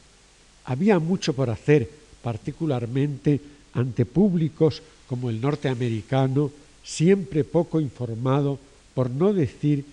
Había 0.65 0.99
mucho 0.99 1.33
por 1.33 1.51
hacer, 1.51 1.89
particularmente 2.23 3.41
ante 3.75 4.07
públicos 4.07 4.83
como 5.09 5.31
el 5.31 5.41
norteamericano, 5.41 6.51
siempre 6.85 7.45
poco 7.45 7.81
informado, 7.81 8.59
por 8.95 9.11
no 9.11 9.33
decir 9.33 9.85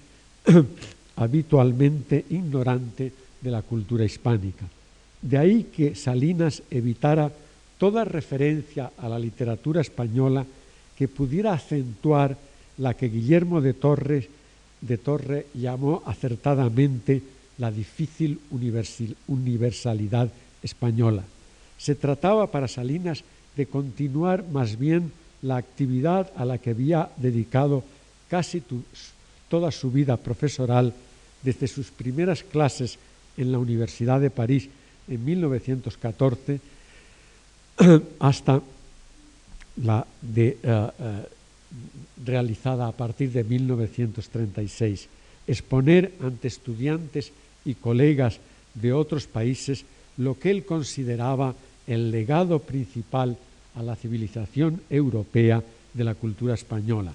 habitualmente 1.16 2.26
ignorante 2.30 3.12
de 3.42 3.52
la 3.52 3.62
cultura 3.62 4.06
hispánica. 4.06 4.66
De 5.22 5.38
ahí 5.38 5.66
que 5.66 5.96
Salinas 5.96 6.64
evitara 6.72 7.32
toda 7.78 8.06
referencia 8.06 8.92
a 8.98 9.10
la 9.10 9.20
literatura 9.20 9.82
española 9.82 10.46
que 10.98 11.08
pudiera 11.08 11.54
acentuar 11.54 12.38
la 12.78 12.94
que 12.94 13.10
Guillermo 13.10 13.62
de 13.62 13.74
Torres 13.74 14.28
de 14.82 14.98
Torre 14.98 15.48
llamó 15.54 16.04
acertadamente 16.06 17.22
la 17.58 17.72
difícil 17.72 18.40
universalidad 19.28 20.32
española. 20.64 21.24
Se 21.78 21.96
trataba 21.96 22.48
para 22.48 22.68
Salinas 22.68 23.24
de 23.56 23.66
continuar 23.66 24.46
más 24.48 24.80
bien 24.80 25.12
la 25.42 25.58
actividad 25.58 26.32
a 26.36 26.46
la 26.46 26.58
que 26.58 26.72
había 26.72 27.10
dedicado 27.18 27.84
casi 28.30 28.62
toda 29.50 29.72
su 29.72 29.92
vida 29.92 30.18
profesoral 30.18 30.94
desde 31.44 31.68
sus 31.68 31.92
primeras 31.92 32.44
clases 32.44 32.98
en 33.38 33.52
la 33.52 33.60
Universidad 33.60 34.20
de 34.20 34.30
París 34.30 34.70
en 35.08 35.26
1914 35.26 36.60
hasta 38.20 38.62
la 39.84 40.06
de, 40.22 40.48
eh, 40.48 40.58
eh, 40.64 41.24
realizada 42.26 42.88
a 42.88 42.92
partir 42.92 43.32
de 43.32 43.44
1936, 43.44 45.08
exponer 45.48 46.14
ante 46.22 46.48
estudiantes 46.48 47.32
y 47.66 47.76
colegas 47.76 48.40
de 48.74 48.94
otros 48.94 49.28
países 49.28 49.86
lo 50.18 50.38
que 50.38 50.52
él 50.52 50.66
consideraba 50.66 51.56
el 51.88 52.12
legado 52.12 52.60
principal 52.60 53.38
a 53.76 53.82
la 53.82 53.96
civilización 53.96 54.82
europea 54.90 55.64
de 55.94 56.04
la 56.04 56.16
cultura 56.16 56.54
española. 56.54 57.14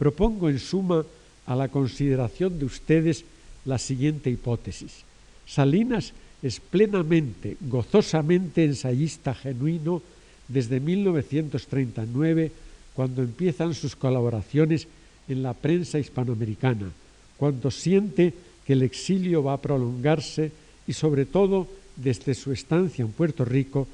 Propongo 0.00 0.48
en 0.48 0.56
suma 0.58 1.04
a 1.44 1.52
la 1.54 1.68
consideración 1.68 2.58
de 2.58 2.64
ustedes 2.64 3.22
la 3.66 3.76
siguiente 3.76 4.30
hipótesis. 4.30 5.04
Salinas 5.44 6.14
es 6.40 6.58
plenamente, 6.58 7.58
gozosamente 7.60 8.64
ensayista 8.64 9.34
genuino 9.34 10.00
desde 10.48 10.80
1939, 10.80 12.50
cuando 12.94 13.20
empiezan 13.20 13.74
sus 13.74 13.94
colaboraciones 13.94 14.88
en 15.28 15.42
la 15.42 15.52
prensa 15.52 15.98
hispanoamericana, 15.98 16.90
cuando 17.36 17.70
siente 17.70 18.32
que 18.64 18.72
el 18.72 18.80
exilio 18.80 19.44
va 19.44 19.52
a 19.52 19.60
prolongarse 19.60 20.50
y 20.86 20.94
sobre 20.94 21.26
todo 21.26 21.68
desde 21.94 22.32
su 22.32 22.52
estancia 22.52 23.04
en 23.04 23.12
Puerto 23.12 23.44
Rico, 23.44 23.86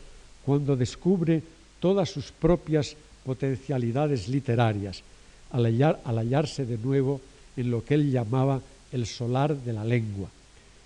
cuando 0.45 0.77
descubre 0.77 1.43
todas 1.81 2.09
sus 2.11 2.31
propias 2.31 2.95
potencialidades 3.25 4.29
literarias, 4.29 5.03
al, 5.51 5.65
hallarse 6.19 6.67
de 6.67 6.79
nuevo 6.79 7.21
en 7.57 7.71
lo 7.71 7.85
que 7.85 7.95
él 7.95 8.11
llamaba 8.11 8.61
el 8.93 9.07
solar 9.07 9.57
de 9.57 9.73
la 9.73 9.85
lengua. 9.85 10.29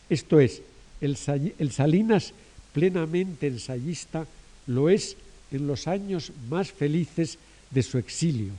Esto 0.08 0.40
es, 0.40 0.62
el, 1.00 1.16
Salinas 1.16 2.32
plenamente 2.72 3.46
ensayista 3.46 4.26
lo 4.66 4.88
es 4.88 5.16
en 5.50 5.66
los 5.66 5.88
años 5.88 6.32
más 6.48 6.70
felices 6.70 7.38
de 7.70 7.82
su 7.82 7.98
exilio, 7.98 8.52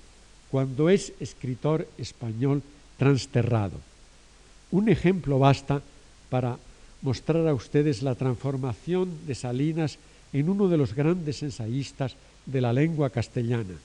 cuando 0.50 0.90
es 0.90 1.14
escritor 1.20 1.88
español 1.98 2.62
transterrado. 2.98 3.80
Un 4.72 4.90
ejemplo 4.90 5.40
basta 5.40 5.82
para 6.30 6.58
mostrar 7.02 7.48
a 7.48 7.54
ustedes 7.54 8.02
la 8.02 8.16
transformación 8.16 9.10
de 9.28 9.36
Salinas 9.36 9.98
en 10.34 10.50
uno 10.50 10.68
de 10.68 10.78
los 10.78 10.94
grandes 10.94 11.44
ensayistas 11.44 12.16
de 12.46 12.62
la 12.62 12.74
lengua 12.74 13.10
castellana. 13.10 13.76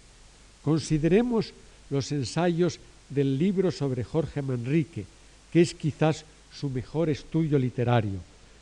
Consideremos 0.63 1.53
los 1.91 2.13
ensayos 2.13 2.79
del 3.09 3.39
libro 3.39 3.71
sobre 3.71 4.05
Jorge 4.05 4.43
Manrique, 4.43 5.05
que 5.53 5.61
es 5.61 5.75
quizás 5.75 6.25
su 6.53 6.71
mejor 6.71 7.09
estudio 7.09 7.59
literario, 7.59 8.19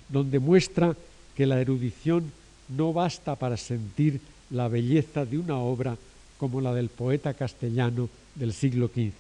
donde 0.09 0.39
muestra 0.39 0.97
que 1.37 1.47
la 1.47 1.61
erudición 1.61 2.31
no 2.69 2.93
basta 2.93 3.37
para 3.37 3.57
sentir 3.57 4.21
la 4.51 4.69
belleza 4.69 5.25
de 5.25 5.39
una 5.39 5.57
obra 5.59 5.97
como 6.39 6.61
la 6.61 6.75
del 6.75 6.89
poeta 6.89 7.35
castellano 7.35 8.09
del 8.35 8.53
siglo 8.53 8.89
XV. 8.89 9.13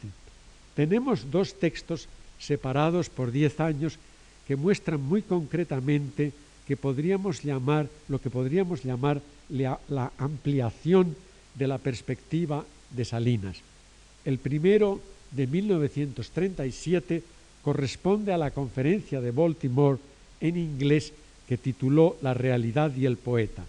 Tenemos 0.74 1.30
dos 1.30 1.54
textos 1.54 2.08
separados 2.38 3.08
por 3.08 3.30
diez 3.30 3.60
años 3.60 3.98
que 4.46 4.56
muestran 4.56 5.00
muy 5.00 5.22
concretamente 5.22 6.32
que 6.66 6.76
podríamos 6.76 7.42
llamar 7.42 7.88
lo 8.08 8.20
que 8.20 8.30
podríamos 8.30 8.84
llamar 8.84 9.20
la, 9.48 9.78
la 9.88 10.12
ampliación 10.18 11.16
de 11.54 11.68
la 11.68 11.78
perspectiva 11.78 12.64
de 12.90 13.04
Salinas. 13.04 13.56
El 14.24 14.38
primero, 14.38 15.00
de 15.30 15.46
1937, 15.46 17.22
corresponde 17.62 18.32
a 18.32 18.38
la 18.38 18.50
conferencia 18.50 19.20
de 19.20 19.30
Baltimore 19.30 19.98
en 20.40 20.56
inglés 20.56 21.12
que 21.48 21.56
tituló 21.56 22.16
La 22.22 22.34
realidad 22.34 22.94
y 22.94 23.06
el 23.06 23.16
poeta. 23.16 23.64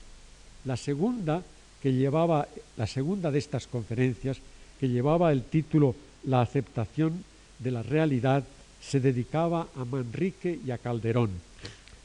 La 0.66 0.78
segunda, 0.78 1.44
que 1.82 1.94
llevaba, 1.94 2.48
la 2.78 2.88
segunda 2.88 3.32
de 3.32 3.40
estas 3.40 3.68
conferencias, 3.68 4.38
que 4.80 4.90
llevaba 4.90 5.32
el 5.32 5.44
título 5.44 5.96
La 6.26 6.42
aceptación 6.42 7.24
de 7.60 7.72
la 7.72 7.84
realidad, 7.84 8.44
se 8.82 9.00
dedicaba 9.00 9.68
a 9.76 9.86
Manrique 9.86 10.60
y 10.66 10.72
a 10.72 10.78
Calderón. 10.78 11.30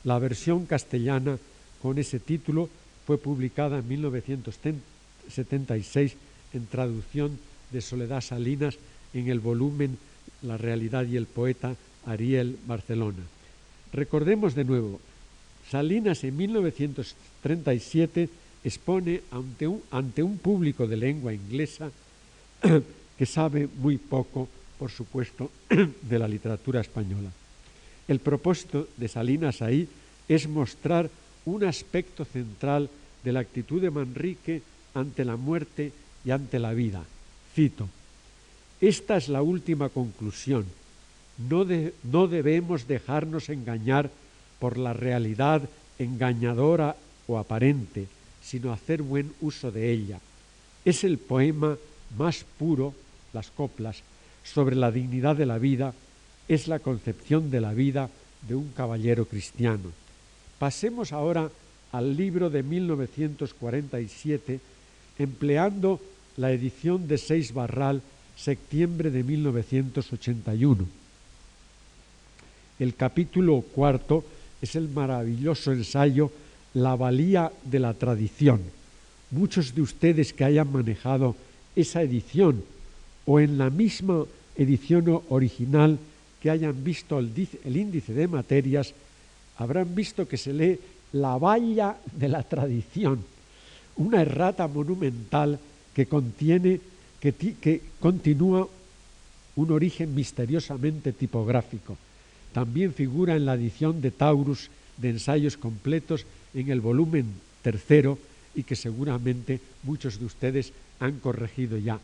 La 0.04 0.18
versión 0.18 0.66
castellana 0.66 1.38
con 1.82 1.98
ese 1.98 2.20
título 2.20 2.68
fue 3.06 3.18
publicada 3.18 3.78
en 3.78 3.88
1976 3.88 6.16
en 6.52 6.66
traducción 6.66 7.38
de 7.70 7.80
Soledad 7.80 8.20
Salinas 8.20 8.76
en 9.14 9.28
el 9.28 9.40
volumen 9.40 9.98
La 10.42 10.56
realidad 10.56 11.06
y 11.06 11.16
el 11.16 11.26
poeta 11.26 11.74
Ariel 12.06 12.56
Barcelona. 12.66 13.22
Recordemos 13.92 14.54
de 14.54 14.64
nuevo, 14.64 15.00
Salinas 15.70 16.24
en 16.24 16.36
1937 16.36 18.28
expone 18.64 19.22
ante 19.30 19.66
un, 19.66 19.82
ante 19.90 20.22
un 20.22 20.38
público 20.38 20.86
de 20.86 20.96
lengua 20.96 21.32
inglesa 21.32 21.90
que 23.18 23.26
sabe 23.26 23.68
muy 23.78 23.98
poco, 23.98 24.48
por 24.78 24.90
supuesto, 24.90 25.50
de 26.02 26.18
la 26.18 26.28
literatura 26.28 26.80
española. 26.80 27.30
El 28.08 28.20
propósito 28.20 28.88
de 28.96 29.08
Salinas 29.08 29.62
ahí 29.62 29.88
es 30.28 30.48
mostrar 30.48 31.10
un 31.44 31.64
aspecto 31.64 32.24
central 32.24 32.88
de 33.22 33.32
la 33.32 33.40
actitud 33.40 33.80
de 33.80 33.90
Manrique 33.90 34.62
ante 34.94 35.24
la 35.24 35.36
muerte 35.36 35.92
y 36.24 36.30
ante 36.30 36.58
la 36.58 36.72
vida. 36.72 37.02
Cito, 37.54 37.88
esta 38.80 39.16
es 39.16 39.28
la 39.28 39.42
última 39.42 39.88
conclusión. 39.88 40.64
No, 41.48 41.66
no 42.04 42.28
debemos 42.28 42.86
dejarnos 42.86 43.48
engañar 43.48 44.10
por 44.58 44.78
la 44.78 44.92
realidad 44.92 45.62
engañadora 45.98 46.96
o 47.26 47.38
aparente, 47.38 48.06
sino 48.42 48.72
hacer 48.72 49.02
buen 49.02 49.32
uso 49.40 49.70
de 49.70 49.92
ella. 49.92 50.18
Es 50.84 51.04
el 51.04 51.18
poema 51.18 51.76
más 52.16 52.44
puro, 52.58 52.94
las 53.32 53.50
coplas, 53.50 54.02
sobre 54.42 54.76
la 54.76 54.90
dignidad 54.90 55.36
de 55.36 55.46
la 55.46 55.58
vida, 55.58 55.94
es 56.48 56.68
la 56.68 56.78
concepción 56.78 57.50
de 57.50 57.60
la 57.60 57.72
vida 57.72 58.08
de 58.48 58.54
un 58.54 58.70
caballero 58.70 59.26
cristiano. 59.26 59.92
Pasemos 60.58 61.12
ahora 61.12 61.50
al 61.92 62.16
libro 62.16 62.50
de 62.50 62.62
1947, 62.62 64.60
empleando 65.18 66.00
la 66.40 66.52
edición 66.52 67.06
de 67.06 67.18
Seis 67.18 67.52
Barral, 67.52 68.00
septiembre 68.34 69.10
de 69.10 69.22
1981. 69.22 70.86
El 72.78 72.94
capítulo 72.94 73.60
cuarto 73.60 74.24
es 74.62 74.74
el 74.74 74.88
maravilloso 74.88 75.70
ensayo 75.70 76.32
La 76.72 76.96
valía 76.96 77.52
de 77.64 77.78
la 77.78 77.92
tradición. 77.92 78.62
Muchos 79.30 79.74
de 79.74 79.82
ustedes 79.82 80.32
que 80.32 80.44
hayan 80.44 80.72
manejado 80.72 81.36
esa 81.76 82.00
edición 82.00 82.64
o 83.26 83.38
en 83.38 83.58
la 83.58 83.68
misma 83.68 84.24
edición 84.56 85.20
original 85.28 85.98
que 86.40 86.48
hayan 86.48 86.82
visto 86.82 87.18
el, 87.18 87.76
índice 87.76 88.14
de 88.14 88.28
materias, 88.28 88.94
habrán 89.58 89.94
visto 89.94 90.26
que 90.26 90.38
se 90.38 90.54
lee 90.54 90.80
la 91.12 91.36
valla 91.36 91.96
de 92.16 92.28
la 92.28 92.42
tradición, 92.42 93.22
una 93.96 94.22
errata 94.22 94.66
monumental 94.66 95.58
que 95.94 96.06
contiene, 96.06 96.80
que, 97.20 97.32
que 97.32 97.82
continúa 97.98 98.68
un 99.56 99.72
origen 99.72 100.14
misteriosamente 100.14 101.12
tipográfico. 101.12 101.96
También 102.52 102.94
figura 102.94 103.36
en 103.36 103.46
la 103.46 103.54
edición 103.54 104.00
de 104.00 104.10
Taurus 104.10 104.70
de 104.96 105.10
ensayos 105.10 105.56
completos 105.56 106.26
en 106.54 106.70
el 106.70 106.80
volumen 106.80 107.26
tercero 107.62 108.18
y 108.54 108.64
que 108.64 108.76
seguramente 108.76 109.60
muchos 109.82 110.18
de 110.18 110.26
ustedes 110.26 110.72
han 110.98 111.18
corregido 111.20 111.78
ya. 111.78 111.98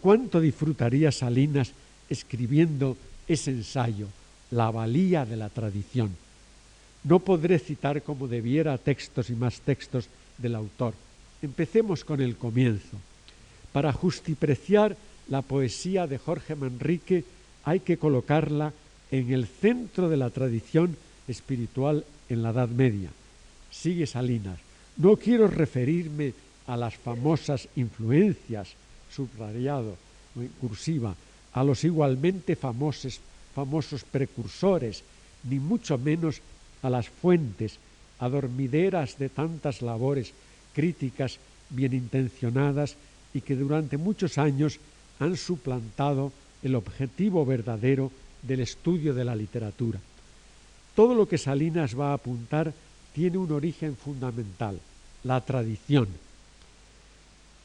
¿Cuánto 0.00 0.40
disfrutaría 0.40 1.12
Salinas 1.12 1.72
escribiendo 2.08 2.96
ese 3.28 3.50
ensayo, 3.50 4.08
La 4.50 4.70
valía 4.70 5.24
de 5.24 5.36
la 5.36 5.48
tradición? 5.48 6.10
No 7.04 7.18
podré 7.20 7.58
citar 7.58 8.02
como 8.02 8.28
debiera 8.28 8.78
textos 8.78 9.30
y 9.30 9.34
más 9.34 9.60
textos 9.60 10.08
del 10.38 10.54
autor. 10.54 10.94
Empecemos 11.40 12.04
con 12.04 12.20
el 12.20 12.36
comienzo. 12.36 12.98
Para 13.72 13.92
justipreciar 13.92 14.96
la 15.28 15.42
poesía 15.42 16.06
de 16.06 16.18
Jorge 16.18 16.54
Manrique 16.54 17.24
hay 17.64 17.80
que 17.80 17.96
colocarla 17.96 18.72
en 19.10 19.32
el 19.32 19.46
centro 19.46 20.08
de 20.08 20.16
la 20.16 20.30
tradición 20.30 20.96
espiritual 21.28 22.04
en 22.28 22.42
la 22.42 22.50
Edad 22.50 22.68
Media. 22.68 23.10
Sigue 23.70 24.06
Salinas. 24.06 24.58
No 24.96 25.16
quiero 25.16 25.46
referirme 25.46 26.34
a 26.66 26.76
las 26.76 26.96
famosas 26.96 27.68
influencias, 27.76 28.68
subrayado 29.10 29.96
en 30.36 30.48
cursiva, 30.60 31.14
a 31.52 31.64
los 31.64 31.84
igualmente 31.84 32.56
famosos, 32.56 33.20
famosos 33.54 34.04
precursores, 34.04 35.02
ni 35.44 35.58
mucho 35.58 35.98
menos 35.98 36.40
a 36.82 36.90
las 36.90 37.08
fuentes 37.08 37.78
adormideras 38.18 39.18
de 39.18 39.28
tantas 39.28 39.82
labores 39.82 40.32
críticas 40.74 41.38
bien 41.70 41.92
intencionadas 41.92 42.96
y 43.34 43.40
que 43.40 43.56
durante 43.56 43.96
muchos 43.96 44.38
años 44.38 44.78
han 45.18 45.36
suplantado 45.36 46.32
el 46.62 46.74
objetivo 46.74 47.44
verdadero 47.44 48.10
del 48.42 48.60
estudio 48.60 49.14
de 49.14 49.24
la 49.24 49.34
literatura. 49.34 49.98
Todo 50.94 51.14
lo 51.14 51.26
que 51.26 51.38
Salinas 51.38 51.98
va 51.98 52.10
a 52.10 52.14
apuntar 52.14 52.72
tiene 53.14 53.38
un 53.38 53.52
origen 53.52 53.96
fundamental, 53.96 54.78
la 55.24 55.40
tradición. 55.40 56.08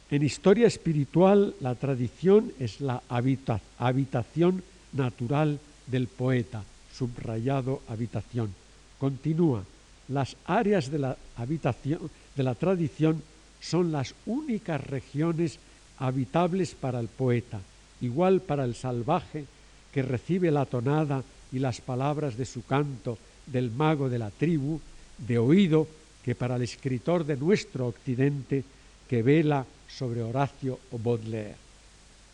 En 0.10 0.23
historia 0.23 0.67
espiritual, 0.67 1.53
la 1.60 1.75
tradición 1.75 2.51
es 2.60 2.80
la 2.80 3.01
habitación 3.10 4.63
natural 4.93 5.60
del 5.88 6.08
poeta, 6.08 6.63
subrayado 6.93 7.82
habitación 7.88 8.53
Continúa, 8.99 9.63
las 10.08 10.36
áreas 10.45 10.89
de 10.89 10.99
la, 10.99 11.17
habitación, 11.36 12.10
de 12.36 12.43
la 12.43 12.56
tradición 12.56 13.21
son 13.62 13.91
las 13.91 14.13
únicas 14.26 14.82
regiones 14.86 15.60
habitables 16.00 16.76
para 16.76 17.00
el 17.00 17.08
poeta, 17.08 17.60
igual 18.02 18.41
para 18.41 18.63
el 18.63 18.76
salvaje 18.76 19.46
que 19.91 20.02
recibe 20.02 20.52
la 20.52 20.65
tonada 20.65 21.24
y 21.52 21.60
las 21.60 21.82
palabras 21.82 22.38
de 22.38 22.46
su 22.46 22.65
canto 22.65 23.17
del 23.46 23.72
mago 23.72 24.10
de 24.10 24.20
la 24.20 24.30
tribu, 24.30 24.80
de 25.17 25.38
oído 25.38 25.88
que 26.24 26.36
para 26.36 26.58
el 26.58 26.62
escritor 26.62 27.26
de 27.26 27.38
nuestro 27.38 27.88
occidente 27.88 28.63
que 29.10 29.24
vela 29.24 29.65
sobre 29.88 30.22
Horacio 30.22 30.80
o 30.91 31.00
Baudelaire. 31.00 31.56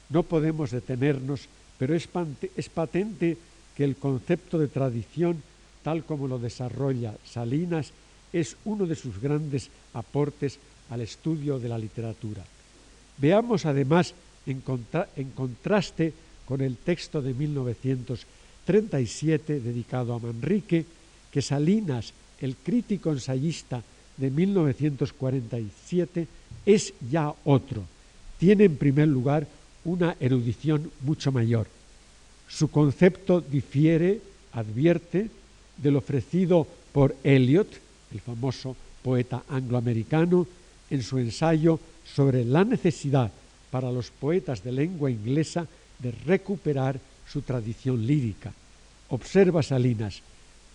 No 0.10 0.24
podemos 0.24 0.72
detenernos, 0.72 1.48
pero 1.78 1.96
es, 1.96 2.10
es 2.58 2.70
patente 2.70 3.38
que 3.78 3.84
el 3.84 3.96
concepto 3.96 4.58
de 4.58 4.68
tradición 4.68 5.42
tal 5.84 6.04
como 6.06 6.28
lo 6.28 6.40
desarrolla 6.40 7.14
Salinas, 7.26 7.92
es 8.32 8.56
uno 8.66 8.88
de 8.88 8.96
sus 8.96 9.22
grandes 9.22 9.70
aportes 9.94 10.58
al 10.90 11.02
estudio 11.02 11.60
de 11.60 11.70
la 11.70 11.78
literatura. 11.78 12.44
Veamos 13.18 13.66
además, 13.66 14.14
en, 14.46 14.62
contraste 14.62 16.14
con 16.46 16.62
el 16.62 16.78
texto 16.78 17.22
de 17.22 17.34
1937 17.34 19.60
dedicado 19.60 20.14
a 20.14 20.20
Manrique, 20.20 20.86
que 21.32 21.42
Salinas, 21.42 22.14
el 22.42 22.56
crítico 22.56 23.12
ensayista 23.12 23.82
de 24.18 24.30
1947, 24.30 26.28
es 26.66 26.94
ya 27.10 27.34
otro. 27.46 27.84
Tiene 28.38 28.66
en 28.66 28.76
primer 28.78 29.08
lugar 29.08 29.48
una 29.86 30.16
erudición 30.20 30.92
mucho 31.02 31.32
mayor. 31.32 31.66
Su 32.48 32.70
concepto 32.70 33.42
difiere, 33.42 34.22
advierte, 34.52 35.32
del 35.78 35.96
ofrecido 35.96 36.68
por 36.92 37.16
Eliot, 37.24 37.68
el 38.14 38.20
famoso 38.20 38.76
poeta 39.02 39.44
angloamericano, 39.50 40.46
en 40.94 41.02
su 41.02 41.18
ensayo 41.18 41.80
sobre 42.06 42.46
la 42.46 42.64
necesidad 42.64 43.32
para 43.72 43.92
los 43.92 44.12
poetas 44.12 44.64
de 44.64 44.72
lengua 44.72 45.10
inglesa 45.10 45.66
de 45.98 46.12
recuperar 46.12 47.00
su 47.28 47.42
tradición 47.42 48.06
lírica. 48.06 48.54
Observa 49.10 49.64
Salinas, 49.64 50.22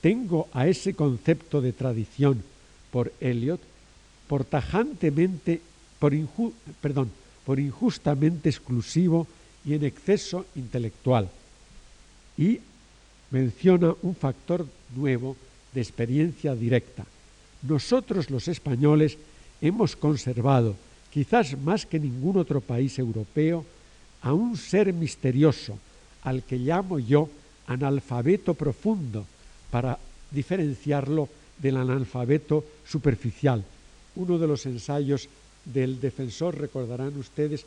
tengo 0.00 0.48
a 0.52 0.66
ese 0.66 0.94
concepto 0.94 1.60
de 1.60 1.72
tradición 1.72 2.42
por 2.90 3.12
Eliot 3.20 3.60
por 4.26 4.44
tajantemente, 4.44 5.60
por, 5.98 6.12
por 7.46 7.58
injustamente 7.58 8.50
exclusivo 8.50 9.26
y 9.64 9.74
en 9.74 9.84
exceso 9.84 10.46
intelectual. 10.54 11.30
Y 12.36 12.60
menciona 13.30 13.94
un 14.02 14.14
factor 14.14 14.66
nuevo 14.94 15.36
de 15.72 15.80
experiencia 15.80 16.54
directa. 16.54 17.06
Nosotros 17.62 18.30
los 18.30 18.48
españoles 18.48 19.16
hemos 19.60 19.96
conservado, 19.96 20.76
quizás 21.10 21.56
más 21.58 21.86
que 21.86 21.98
ningún 21.98 22.36
otro 22.38 22.60
país 22.60 22.98
europeo, 22.98 23.64
a 24.22 24.32
un 24.32 24.56
ser 24.56 24.92
misterioso, 24.92 25.78
al 26.22 26.42
que 26.42 26.58
llamo 26.58 26.98
yo 26.98 27.28
analfabeto 27.66 28.54
profundo, 28.54 29.24
para 29.70 29.98
diferenciarlo 30.30 31.28
del 31.58 31.76
analfabeto 31.76 32.64
superficial. 32.86 33.64
Uno 34.16 34.38
de 34.38 34.46
los 34.46 34.66
ensayos 34.66 35.28
del 35.64 36.00
defensor, 36.00 36.58
recordarán 36.58 37.16
ustedes, 37.18 37.66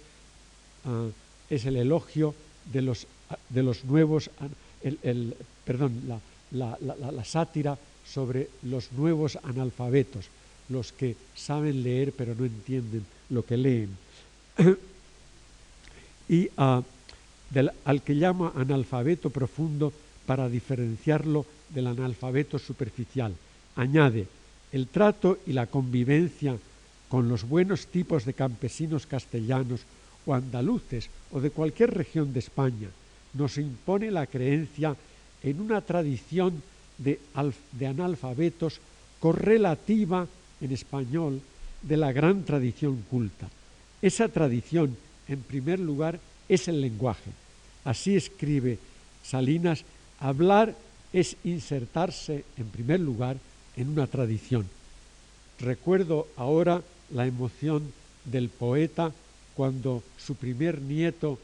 ah, 0.86 1.08
es 1.49 1.65
el 1.65 1.77
elogio 1.77 2.34
de 2.71 2.82
los, 2.82 3.08
de 3.49 3.63
los 3.63 3.86
nuevos, 3.86 4.30
el, 4.82 5.36
perdón, 5.63 6.01
la, 6.08 6.77
la, 6.80 7.23
sátira 7.23 7.77
sobre 8.06 8.49
los 8.63 8.91
nuevos 8.93 9.38
analfabetos, 9.43 10.25
los 10.71 10.91
que 10.91 11.15
saben 11.36 11.84
leer 11.84 12.13
pero 12.13 12.36
no 12.36 12.45
entienden 12.45 13.05
lo 13.29 13.45
que 13.45 13.57
leen. 13.57 13.89
y 16.29 16.49
ah, 16.57 16.81
al 17.86 18.01
que 18.01 18.15
llama 18.15 18.53
analfabeto 18.55 19.29
profundo 19.29 19.91
para 20.25 20.47
diferenciarlo 20.47 21.45
del 21.69 21.88
analfabeto 21.88 22.60
superficial. 22.60 23.34
Añade, 23.75 24.27
el 24.71 24.88
trato 24.88 25.39
y 25.45 25.53
la 25.53 25.67
convivencia 25.67 26.55
con 27.10 27.27
los 27.27 27.43
buenos 27.43 27.88
tipos 27.88 28.23
de 28.23 28.34
campesinos 28.34 29.05
castellanos 29.05 29.81
o 30.25 30.34
andaluces 30.34 31.10
o 31.31 31.41
de 31.41 31.51
cualquier 31.51 31.91
región 31.91 32.31
de 32.31 32.39
España 32.39 32.88
nos 33.34 33.57
impone 33.57 34.12
la 34.12 34.27
creencia 34.27 34.95
en 35.43 35.60
una 35.60 35.81
tradición 35.81 36.62
de, 36.97 37.19
de 37.71 37.88
analfabetos 37.88 38.79
correlativa 39.19 40.27
en 40.62 40.71
español 40.71 41.41
de 41.82 41.97
la 41.97 42.12
gran 42.12 42.43
tradición 42.43 43.04
culta. 43.10 43.50
Esa 44.02 44.28
tradición, 44.28 44.95
en 45.28 45.41
primer 45.41 45.80
lugar, 45.80 46.19
es 46.47 46.67
el 46.67 46.82
lenguaje. 46.82 47.32
Así 47.84 48.15
escribe 48.15 48.78
Salinas, 49.24 49.84
hablar 50.19 50.76
es 51.13 51.36
insertarse, 51.43 52.45
en 52.58 52.67
primer 52.67 53.00
lugar, 53.00 53.38
en 53.76 53.89
una 53.89 54.08
tradición. 54.08 54.67
Recuerdo 55.60 56.28
ahora 56.38 56.82
la 57.12 57.28
emoción 57.28 57.91
del 58.26 58.50
poeta 58.50 59.12
cuando 59.56 60.04
su 60.17 60.36
primer 60.36 60.82
nieto, 60.82 61.38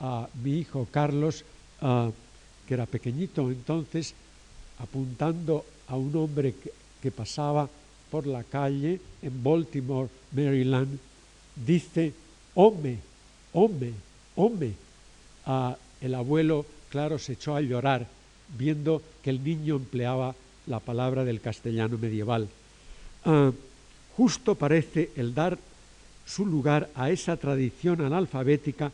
a 0.00 0.28
mi 0.42 0.58
hijo 0.58 0.88
Carlos, 0.90 1.44
que 2.66 2.74
era 2.74 2.86
pequeñito 2.86 3.50
entonces, 3.50 4.14
apuntando 4.78 5.64
a 5.88 5.96
un 5.96 6.14
hombre 6.16 6.54
que, 7.02 7.10
pasaba 7.10 7.68
por 8.10 8.26
la 8.26 8.44
calle 8.44 9.00
en 9.22 9.42
Baltimore, 9.42 10.08
Maryland, 10.32 10.98
dice, 11.54 12.12
home, 12.54 12.98
home, 13.52 13.92
home. 14.36 14.72
el 16.00 16.14
abuelo, 16.14 16.66
claro, 16.90 17.18
se 17.18 17.32
echó 17.34 17.56
a 17.56 17.60
llorar 17.60 18.06
viendo 18.56 19.02
que 19.22 19.30
el 19.30 19.42
niño 19.42 19.76
empleaba 19.76 20.34
la 20.66 20.80
palabra 20.80 21.24
del 21.24 21.40
castellano 21.40 21.98
medieval. 21.98 22.48
Ah, 23.24 23.52
justo 24.16 24.54
parece 24.54 25.10
el 25.16 25.34
dar 25.34 25.58
su 26.26 26.46
lugar 26.46 26.88
a 26.94 27.10
esa 27.10 27.36
tradición 27.36 28.00
analfabética 28.00 28.92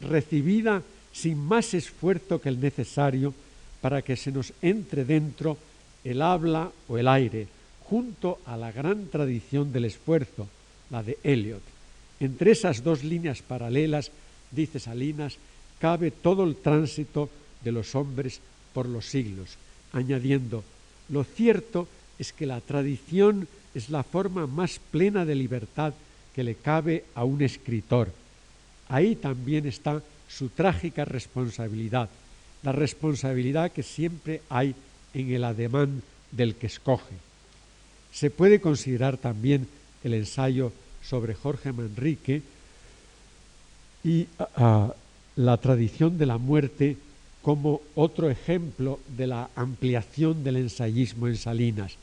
recibida 0.00 0.82
sin 1.12 1.38
más 1.38 1.74
esfuerzo 1.74 2.40
que 2.40 2.48
el 2.48 2.60
necesario 2.60 3.34
para 3.80 4.02
que 4.02 4.16
se 4.16 4.30
nos 4.30 4.52
entre 4.62 5.04
dentro 5.04 5.56
el 6.04 6.22
habla 6.22 6.70
o 6.88 6.98
el 6.98 7.08
aire, 7.08 7.48
junto 7.88 8.38
a 8.46 8.56
la 8.56 8.72
gran 8.72 9.06
tradición 9.06 9.72
del 9.72 9.84
esfuerzo, 9.84 10.48
la 10.90 11.02
de 11.02 11.18
Eliot. 11.22 11.62
Entre 12.20 12.50
esas 12.50 12.82
dos 12.82 13.04
líneas 13.04 13.42
paralelas, 13.42 14.10
dice 14.50 14.80
Salinas, 14.80 15.36
cabe 15.78 16.10
todo 16.10 16.44
el 16.44 16.56
tránsito 16.56 17.28
de 17.62 17.72
los 17.72 17.94
hombres 17.94 18.40
por 18.72 18.86
los 18.86 19.06
siglos, 19.06 19.56
añadiendo, 19.92 20.64
lo 21.08 21.24
cierto 21.24 21.88
es 22.18 22.32
que 22.32 22.46
la 22.46 22.60
tradición 22.60 23.48
es 23.74 23.90
la 23.90 24.02
forma 24.02 24.46
más 24.46 24.80
plena 24.90 25.24
de 25.24 25.34
libertad 25.34 25.92
que 26.34 26.42
le 26.42 26.54
cabe 26.54 27.04
a 27.14 27.24
un 27.24 27.42
escritor. 27.42 28.10
Ahí 28.88 29.16
también 29.16 29.66
está 29.66 30.02
su 30.28 30.48
trágica 30.48 31.04
responsabilidad, 31.04 32.08
la 32.62 32.72
responsabilidad 32.72 33.70
que 33.70 33.82
siempre 33.82 34.42
hay 34.48 34.74
en 35.14 35.32
el 35.32 35.44
ademán 35.44 36.02
del 36.32 36.56
que 36.56 36.66
escoge. 36.66 37.25
Se 38.16 38.30
puede 38.30 38.62
considerar 38.62 39.18
también 39.18 39.68
el 40.02 40.14
ensayo 40.14 40.72
sobre 41.02 41.34
Jorge 41.34 41.70
Manrique 41.70 42.40
y 44.02 44.26
la 45.36 45.56
tradición 45.58 46.16
de 46.16 46.24
la 46.24 46.38
muerte 46.38 46.96
como 47.42 47.82
otro 47.94 48.30
ejemplo 48.30 49.00
de 49.18 49.26
la 49.26 49.50
ampliación 49.54 50.42
del 50.44 50.56
ensayismo 50.56 51.28
en 51.28 51.36
Salinas. 51.36 51.96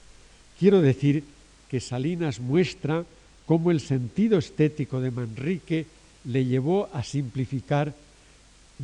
Quiero 0.60 0.84
decir 0.84 1.24
que 1.68 1.80
Salinas 1.80 2.40
muestra 2.40 3.06
cómo 3.48 3.72
el 3.72 3.80
sentido 3.80 4.38
estético 4.38 5.02
de 5.02 5.10
Manrique 5.10 5.88
le 6.26 6.46
llevó 6.46 6.90
a 6.94 7.04
simplificar 7.04 7.92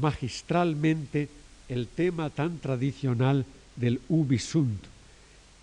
magistralmente 0.02 1.30
el 1.70 1.86
tema 1.86 2.32
tan 2.32 2.58
tradicional 2.58 3.46
del 3.76 4.02
ubisunt. 4.10 4.84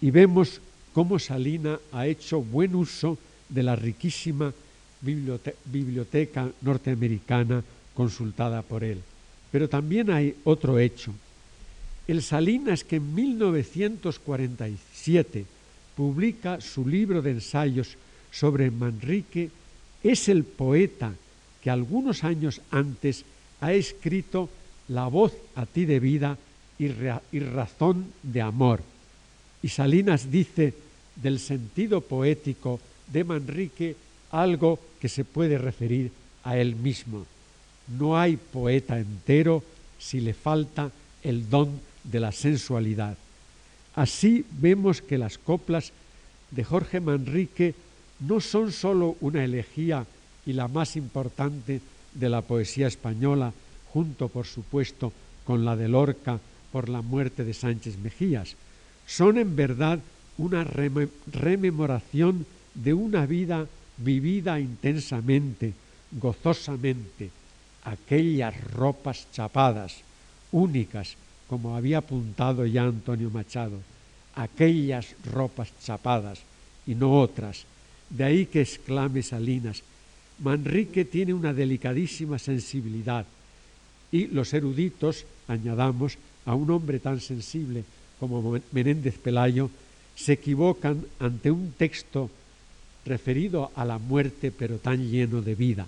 Y 0.01 0.13
vemos 0.13 0.61
cómo 0.97 1.19
Salina 1.19 1.79
ha 1.93 2.07
hecho 2.07 2.41
buen 2.41 2.75
uso 2.75 3.19
de 3.51 3.63
la 3.63 3.77
riquísima 3.77 4.51
biblioteca 5.03 6.49
norteamericana 6.63 7.63
consultada 7.93 8.63
por 8.63 8.83
él. 8.83 9.03
Pero 9.53 9.69
también 9.69 10.11
hay 10.11 10.35
otro 10.45 10.79
hecho. 10.79 11.13
El 12.09 12.23
Salinas 12.23 12.83
que 12.83 12.97
en 12.97 13.15
1947 13.15 15.45
publica 15.95 16.63
su 16.63 16.89
libro 16.89 17.21
de 17.21 17.33
ensayos 17.33 17.99
sobre 18.33 18.71
Manrique 18.71 19.51
es 20.03 20.31
el 20.31 20.45
poeta 20.45 21.13
que 21.61 21.69
algunos 21.69 22.25
años 22.25 22.63
antes 22.71 23.27
ha 23.61 23.75
escrito 23.75 24.49
La 24.89 25.09
voz 25.09 25.35
a 25.57 25.67
ti 25.67 25.85
de 25.85 26.01
vida 26.01 26.39
y, 26.79 26.89
razón 27.41 28.07
de 28.23 28.41
amor. 28.41 28.81
Y 29.63 29.69
Salinas 29.69 30.31
dice 30.31 30.86
del 31.17 31.39
sentido 31.39 32.01
poético 32.01 32.81
de 33.13 33.25
Manrique 33.25 33.97
algo 34.31 34.79
que 35.01 35.09
se 35.09 35.25
puede 35.25 35.59
referir 35.59 36.13
a 36.45 36.57
él 36.57 36.77
mismo. 36.77 37.27
No 37.99 38.19
hay 38.19 38.37
poeta 38.37 38.99
entero 38.99 39.63
si 39.99 40.21
le 40.21 40.35
falta 40.35 40.91
el 41.23 41.49
don 41.49 41.81
de 42.05 42.21
la 42.21 42.33
sensualidad. 42.33 43.17
Así 43.95 44.45
vemos 44.51 45.01
que 45.01 45.19
las 45.19 45.39
coplas 45.39 45.93
de 46.51 46.65
Jorge 46.65 47.01
Manrique 47.01 47.75
no 48.21 48.41
son 48.41 48.73
sólo 48.73 49.17
una 49.21 49.45
elegía 49.45 50.07
y 50.45 50.53
la 50.53 50.69
más 50.69 50.97
importante 50.97 51.81
de 52.15 52.29
la 52.29 52.43
poesía 52.43 52.87
española, 52.87 53.53
junto, 53.93 54.29
por 54.29 54.47
supuesto, 54.47 55.13
con 55.45 55.65
la 55.65 55.77
de 55.77 55.89
Lorca 55.89 56.39
por 56.73 56.89
la 56.89 57.03
muerte 57.03 57.45
de 57.45 57.55
Sánchez 57.55 57.99
Mejías, 57.99 58.55
son 59.07 59.39
en 59.39 59.55
verdad 59.57 60.01
una 60.39 60.65
rememoración 60.65 62.47
de 62.75 62.95
una 62.95 63.27
vida 63.27 63.67
vivida 63.97 64.61
intensamente, 64.61 65.73
gozosamente, 66.13 67.31
aquellas 67.85 68.55
ropas 68.73 69.27
chapadas, 69.33 69.97
únicas, 70.53 71.17
como 71.49 71.77
había 71.77 71.99
apuntado 71.99 72.67
ya 72.67 72.85
Antonio 72.85 73.31
Machado, 73.31 73.81
aquellas 74.35 75.15
ropas 75.33 75.73
chapadas 75.83 76.41
y 76.87 76.95
no 76.95 77.21
otras. 77.21 77.65
De 78.11 78.25
ahí 78.25 78.47
que 78.47 78.61
exclame 78.61 79.23
Salinas, 79.23 79.83
Manrique 80.39 81.05
tiene 81.05 81.33
una 81.33 81.55
delicadísima 81.55 82.39
sensibilidad 82.39 83.25
y 84.13 84.27
los 84.27 84.53
eruditos, 84.53 85.25
añadamos, 85.49 86.19
a 86.45 86.55
un 86.55 86.71
hombre 86.71 87.01
tan 87.01 87.21
sensible 87.21 87.85
como 88.21 88.61
Menéndez 88.73 89.19
Pelayo, 89.19 89.71
se 90.17 90.33
equivocan 90.33 91.05
ante 91.21 91.51
un 91.51 91.73
texto 91.77 92.31
referido 93.05 93.71
a 93.77 93.85
la 93.85 93.99
muerte 93.99 94.51
pero 94.51 94.79
tan 94.79 95.09
lleno 95.09 95.43
de 95.43 95.55
vida. 95.55 95.87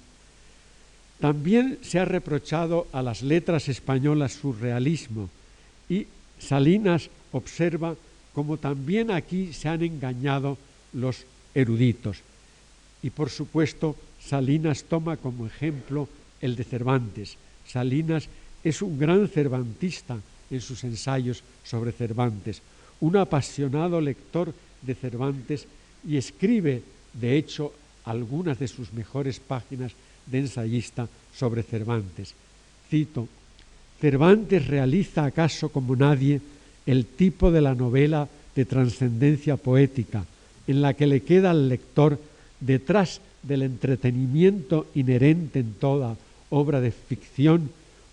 También 1.19 1.79
se 1.83 1.99
ha 1.99 2.05
reprochado 2.05 2.87
a 2.93 3.03
las 3.03 3.23
letras 3.23 3.69
españolas 3.69 4.35
surrealismo 4.35 5.29
y 5.89 6.07
Salinas 6.39 7.11
observa 7.33 7.97
como 8.33 8.57
también 8.57 9.11
aquí 9.11 9.53
se 9.53 9.69
han 9.69 9.83
engañado 9.83 10.59
los 10.93 11.25
eruditos. 11.55 12.19
Y 13.03 13.11
por 13.11 13.31
supuesto, 13.31 13.97
Salinas 14.23 14.85
toma 14.85 15.17
como 15.17 15.47
ejemplo 15.47 16.09
el 16.41 16.55
de 16.55 16.63
Cervantes. 16.63 17.37
Salinas 17.67 18.29
es 18.63 18.83
un 18.83 18.99
gran 18.99 19.27
cervantista 19.27 20.19
en 20.51 20.61
sus 20.61 20.85
ensayos 20.85 21.43
sobre 21.65 21.93
Cervantes, 21.93 22.63
un 23.01 23.17
apasionado 23.17 24.01
lector 24.01 24.53
de 24.83 24.95
Cervantes 24.95 25.67
y 26.07 26.17
escribe, 26.17 26.83
de 27.13 27.37
hecho, 27.37 27.73
algunas 28.05 28.59
de 28.59 28.69
sus 28.69 28.93
mejores 28.93 29.41
páginas 29.41 29.93
de 30.27 30.39
ensayista 30.39 31.09
sobre 31.35 31.63
Cervantes. 31.63 32.35
Cito, 32.89 33.29
Cervantes 34.01 34.67
realiza 34.67 35.25
acaso 35.25 35.71
como 35.71 35.97
nadie 35.97 36.41
el 36.87 37.05
tipo 37.05 37.51
de 37.51 37.61
la 37.61 37.75
novela 37.75 38.29
de 38.55 38.65
trascendencia 38.65 39.57
poética, 39.57 40.25
en 40.67 40.83
la 40.83 40.95
que 40.95 41.07
le 41.07 41.23
queda 41.23 41.51
al 41.51 41.69
lector 41.69 42.19
detrás 42.61 43.21
del 43.43 43.63
entretenimiento 43.63 44.87
inherente 44.95 45.61
en 45.61 45.75
toda 45.75 46.17
obra 46.51 46.81
de 46.81 46.91
ficción 46.91 47.71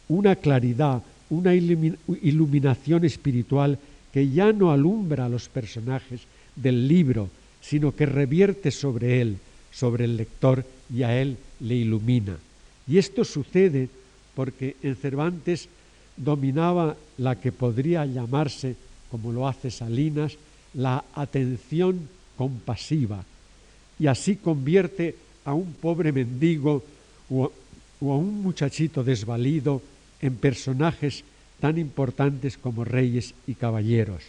una 0.08 0.36
claridad, 0.36 1.02
una 1.30 1.56
iluminación 1.56 3.06
espiritual 3.06 3.80
que 4.16 4.30
ya 4.30 4.54
no 4.54 4.72
alumbra 4.72 5.26
a 5.26 5.30
los 5.30 5.50
personajes 5.50 6.22
del 6.56 6.88
libro, 6.88 7.30
sino 7.60 7.94
que 7.94 8.06
revierte 8.06 8.72
sobre 8.72 9.20
él, 9.20 9.40
sobre 9.74 10.06
el 10.06 10.16
lector 10.16 10.64
y 10.90 11.04
a 11.04 11.22
él 11.22 11.36
le 11.60 11.76
ilumina. 11.76 12.38
Y 12.88 12.98
esto 12.98 13.26
sucede 13.26 13.90
porque 14.34 14.78
en 14.84 14.96
Cervantes 14.96 15.68
dominaba 16.16 16.96
la 17.18 17.36
que 17.42 17.52
podría 17.52 18.06
llamarse, 18.06 18.78
como 19.12 19.34
lo 19.34 19.50
hace 19.50 19.70
Salinas, 19.70 20.38
la 20.76 21.04
atención 21.14 22.08
compasiva, 22.38 23.22
y 24.00 24.08
así 24.08 24.38
convierte 24.38 25.14
a 25.44 25.54
un 25.54 25.74
pobre 25.74 26.14
mendigo 26.14 26.86
o, 27.30 27.52
a 28.00 28.16
un 28.16 28.42
muchachito 28.42 29.04
desvalido 29.04 29.82
en 30.22 30.38
personajes 30.38 31.26
tan 31.60 31.78
importantes 31.78 32.58
como 32.58 32.84
reyes 32.84 33.34
y 33.48 33.56
caballeros. 33.56 34.24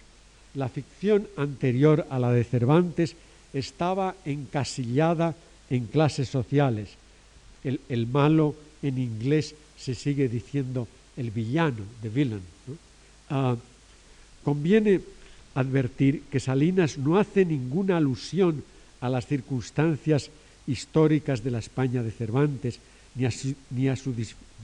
La 0.54 0.68
ficción 0.68 1.26
anterior 1.36 2.06
a 2.10 2.18
la 2.18 2.32
de 2.32 2.44
Cervantes 2.44 3.16
estaba 3.52 4.14
encasillada 4.24 5.34
en 5.70 5.86
clases 5.86 6.28
sociales. 6.28 6.90
El, 7.64 8.06
malo 8.06 8.54
en 8.82 8.98
inglés 8.98 9.54
se 9.76 9.94
sigue 9.94 10.28
diciendo 10.28 10.86
el 11.16 11.30
villano, 11.30 11.82
the 12.02 12.08
villain. 12.08 12.42
Ah, 13.28 13.56
conviene 14.44 15.00
advertir 15.54 16.22
que 16.30 16.38
Salinas 16.38 16.98
no 16.98 17.18
hace 17.18 17.44
ninguna 17.44 17.96
alusión 17.96 18.62
a 19.00 19.08
las 19.08 19.26
circunstancias 19.26 20.30
históricas 20.66 21.42
de 21.42 21.50
la 21.50 21.58
España 21.58 22.02
de 22.02 22.10
Cervantes, 22.10 22.78
ni 23.14 23.88
a, 23.88 23.96
sus 23.96 24.14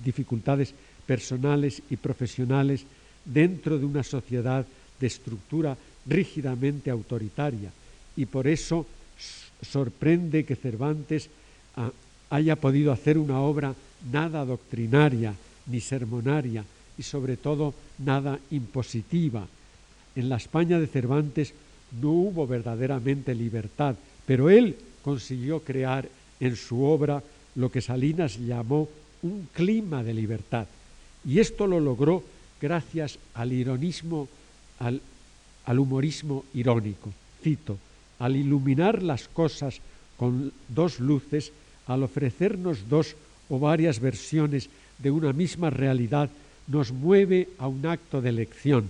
dificultades 0.04 0.74
personales 1.12 1.82
y 1.90 1.96
profesionales 1.96 2.86
dentro 3.22 3.78
de 3.78 3.84
una 3.84 4.02
sociedad 4.02 4.64
de 4.98 5.06
estructura 5.06 5.76
rígidamente 6.06 6.88
autoritaria. 6.88 7.68
Y 8.16 8.24
por 8.24 8.48
eso 8.48 8.86
sorprende 9.60 10.46
que 10.46 10.56
Cervantes 10.56 11.28
ah, 11.76 11.90
haya 12.30 12.56
podido 12.56 12.92
hacer 12.92 13.18
una 13.18 13.40
obra 13.40 13.74
nada 14.10 14.42
doctrinaria 14.46 15.34
ni 15.66 15.80
sermonaria 15.80 16.64
y 16.96 17.02
sobre 17.02 17.36
todo 17.36 17.74
nada 17.98 18.38
impositiva. 18.50 19.46
En 20.16 20.30
la 20.30 20.36
España 20.36 20.80
de 20.80 20.86
Cervantes 20.86 21.52
no 22.00 22.08
hubo 22.08 22.46
verdaderamente 22.46 23.34
libertad, 23.34 23.96
pero 24.24 24.48
él 24.48 24.76
consiguió 25.04 25.60
crear 25.60 26.08
en 26.40 26.56
su 26.56 26.82
obra 26.82 27.22
lo 27.54 27.70
que 27.70 27.82
Salinas 27.82 28.38
llamó 28.38 28.88
un 29.20 29.46
clima 29.52 30.02
de 30.02 30.14
libertad. 30.14 30.66
Y 31.24 31.40
esto 31.40 31.66
lo 31.66 31.80
logró 31.80 32.22
gracias 32.60 33.18
al 33.34 33.52
ironismo, 33.52 34.28
al, 34.78 35.00
humorismo 35.78 36.44
irónico. 36.54 37.12
Cito, 37.42 37.78
al 38.18 38.36
iluminar 38.36 39.02
las 39.02 39.28
cosas 39.28 39.80
con 40.16 40.52
dos 40.68 41.00
luces, 41.00 41.52
al 41.86 42.02
ofrecernos 42.02 42.88
dos 42.88 43.16
o 43.48 43.58
varias 43.58 43.98
versiones 43.98 44.68
de 44.98 45.10
una 45.10 45.32
misma 45.32 45.70
realidad, 45.70 46.30
nos 46.68 46.92
mueve 46.92 47.48
a 47.58 47.66
un 47.66 47.84
acto 47.86 48.20
de 48.20 48.28
elección. 48.28 48.88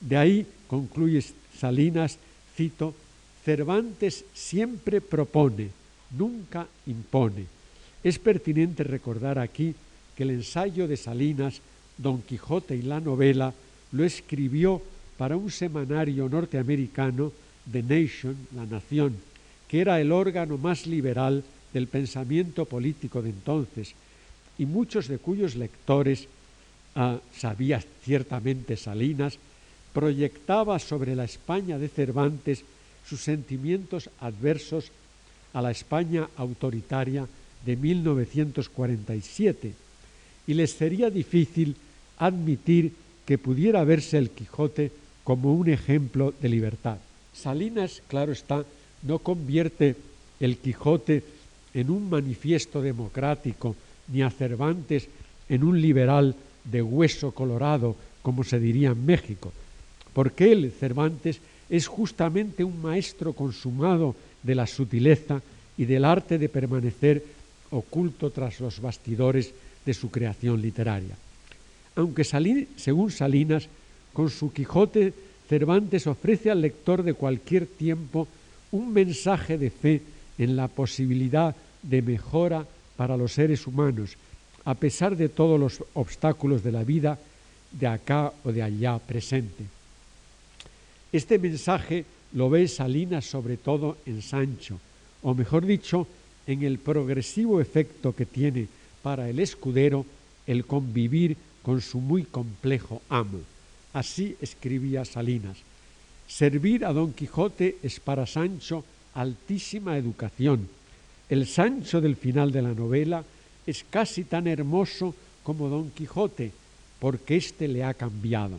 De 0.00 0.16
ahí, 0.16 0.46
concluye 0.68 1.24
Salinas, 1.58 2.18
cito, 2.56 2.94
Cervantes 3.44 4.24
siempre 4.32 5.00
propone, 5.00 5.68
nunca 6.16 6.66
impone. 6.86 7.46
Es 8.02 8.18
pertinente 8.18 8.84
recordar 8.84 9.38
aquí 9.38 9.74
que 10.16 10.22
el 10.22 10.30
ensayo 10.30 10.88
de 10.88 10.96
Salinas, 10.96 11.60
Don 11.98 12.22
Quijote 12.22 12.76
y 12.76 12.82
la 12.82 13.00
novela, 13.00 13.52
lo 13.92 14.04
escribió 14.04 14.80
para 15.16 15.36
un 15.36 15.50
semanario 15.50 16.28
norteamericano, 16.28 17.32
The 17.70 17.82
Nation, 17.82 18.36
La 18.54 18.66
Nación, 18.66 19.16
que 19.68 19.80
era 19.80 20.00
el 20.00 20.12
órgano 20.12 20.58
más 20.58 20.86
liberal 20.86 21.42
del 21.72 21.88
pensamiento 21.88 22.64
político 22.64 23.22
de 23.22 23.30
entonces, 23.30 23.94
y 24.58 24.66
muchos 24.66 25.08
de 25.08 25.18
cuyos 25.18 25.56
lectores, 25.56 26.28
ah, 26.94 27.18
sabía 27.36 27.82
ciertamente 28.02 28.76
Salinas, 28.76 29.38
proyectaba 29.92 30.78
sobre 30.78 31.16
la 31.16 31.24
España 31.24 31.78
de 31.78 31.88
Cervantes 31.88 32.64
sus 33.06 33.20
sentimientos 33.20 34.10
adversos 34.20 34.90
a 35.52 35.62
la 35.62 35.70
España 35.70 36.28
autoritaria 36.36 37.28
de 37.64 37.76
1947 37.76 39.83
y 40.46 40.54
les 40.54 40.72
sería 40.72 41.10
difícil 41.10 41.76
admitir 42.18 42.92
que 43.26 43.38
pudiera 43.38 43.84
verse 43.84 44.18
el 44.18 44.30
Quijote 44.30 44.92
como 45.24 45.54
un 45.54 45.68
ejemplo 45.68 46.34
de 46.40 46.48
libertad. 46.48 46.98
Salinas, 47.32 48.02
claro 48.08 48.32
está, 48.32 48.64
no 49.02 49.18
convierte 49.18 49.96
el 50.40 50.58
Quijote 50.58 51.22
en 51.72 51.90
un 51.90 52.08
manifiesto 52.10 52.82
democrático 52.82 53.74
ni 54.08 54.22
a 54.22 54.30
Cervantes 54.30 55.08
en 55.48 55.64
un 55.64 55.80
liberal 55.80 56.34
de 56.64 56.82
hueso 56.82 57.32
colorado, 57.32 57.96
como 58.22 58.44
se 58.44 58.60
diría 58.60 58.90
en 58.90 59.04
México, 59.04 59.52
porque 60.12 60.52
él, 60.52 60.72
Cervantes, 60.78 61.40
es 61.68 61.86
justamente 61.86 62.64
un 62.64 62.80
maestro 62.80 63.32
consumado 63.32 64.14
de 64.42 64.54
la 64.54 64.66
sutileza 64.66 65.42
y 65.76 65.86
del 65.86 66.04
arte 66.04 66.38
de 66.38 66.48
permanecer 66.48 67.24
oculto 67.70 68.30
tras 68.30 68.60
los 68.60 68.80
bastidores 68.80 69.52
de 69.84 69.94
su 69.94 70.10
creación 70.10 70.60
literaria. 70.60 71.16
Aunque 71.96 72.24
según 72.24 73.10
Salinas, 73.10 73.68
con 74.12 74.30
su 74.30 74.52
Quijote, 74.52 75.12
Cervantes 75.48 76.06
ofrece 76.06 76.50
al 76.50 76.62
lector 76.62 77.02
de 77.02 77.14
cualquier 77.14 77.66
tiempo 77.66 78.26
un 78.72 78.92
mensaje 78.92 79.58
de 79.58 79.70
fe 79.70 80.02
en 80.38 80.56
la 80.56 80.68
posibilidad 80.68 81.54
de 81.82 82.02
mejora 82.02 82.66
para 82.96 83.16
los 83.16 83.32
seres 83.32 83.66
humanos, 83.66 84.16
a 84.64 84.74
pesar 84.74 85.16
de 85.16 85.28
todos 85.28 85.60
los 85.60 85.84
obstáculos 85.94 86.62
de 86.64 86.72
la 86.72 86.84
vida 86.84 87.18
de 87.70 87.86
acá 87.86 88.32
o 88.44 88.52
de 88.52 88.62
allá 88.62 88.98
presente. 88.98 89.64
Este 91.12 91.38
mensaje 91.38 92.04
lo 92.32 92.50
ve 92.50 92.66
Salinas 92.66 93.24
sobre 93.24 93.56
todo 93.56 93.98
en 94.06 94.22
Sancho, 94.22 94.80
o 95.22 95.34
mejor 95.34 95.66
dicho, 95.66 96.06
en 96.46 96.62
el 96.62 96.78
progresivo 96.78 97.60
efecto 97.60 98.14
que 98.14 98.26
tiene 98.26 98.68
para 99.04 99.28
el 99.28 99.38
escudero 99.38 100.06
el 100.46 100.64
convivir 100.64 101.36
con 101.62 101.82
su 101.82 102.00
muy 102.00 102.22
complejo 102.24 103.02
amo. 103.10 103.40
Así 103.92 104.34
escribía 104.40 105.04
Salinas. 105.04 105.58
Servir 106.26 106.86
a 106.86 106.92
Don 106.94 107.12
Quijote 107.12 107.76
es 107.82 108.00
para 108.00 108.26
Sancho 108.26 108.82
altísima 109.12 109.98
educación. 109.98 110.70
El 111.28 111.46
Sancho 111.46 112.00
del 112.00 112.16
final 112.16 112.50
de 112.50 112.62
la 112.62 112.72
novela 112.72 113.22
es 113.66 113.84
casi 113.90 114.24
tan 114.24 114.46
hermoso 114.46 115.14
como 115.42 115.68
Don 115.68 115.90
Quijote, 115.90 116.52
porque 116.98 117.36
éste 117.36 117.68
le 117.68 117.84
ha 117.84 117.92
cambiado. 117.92 118.58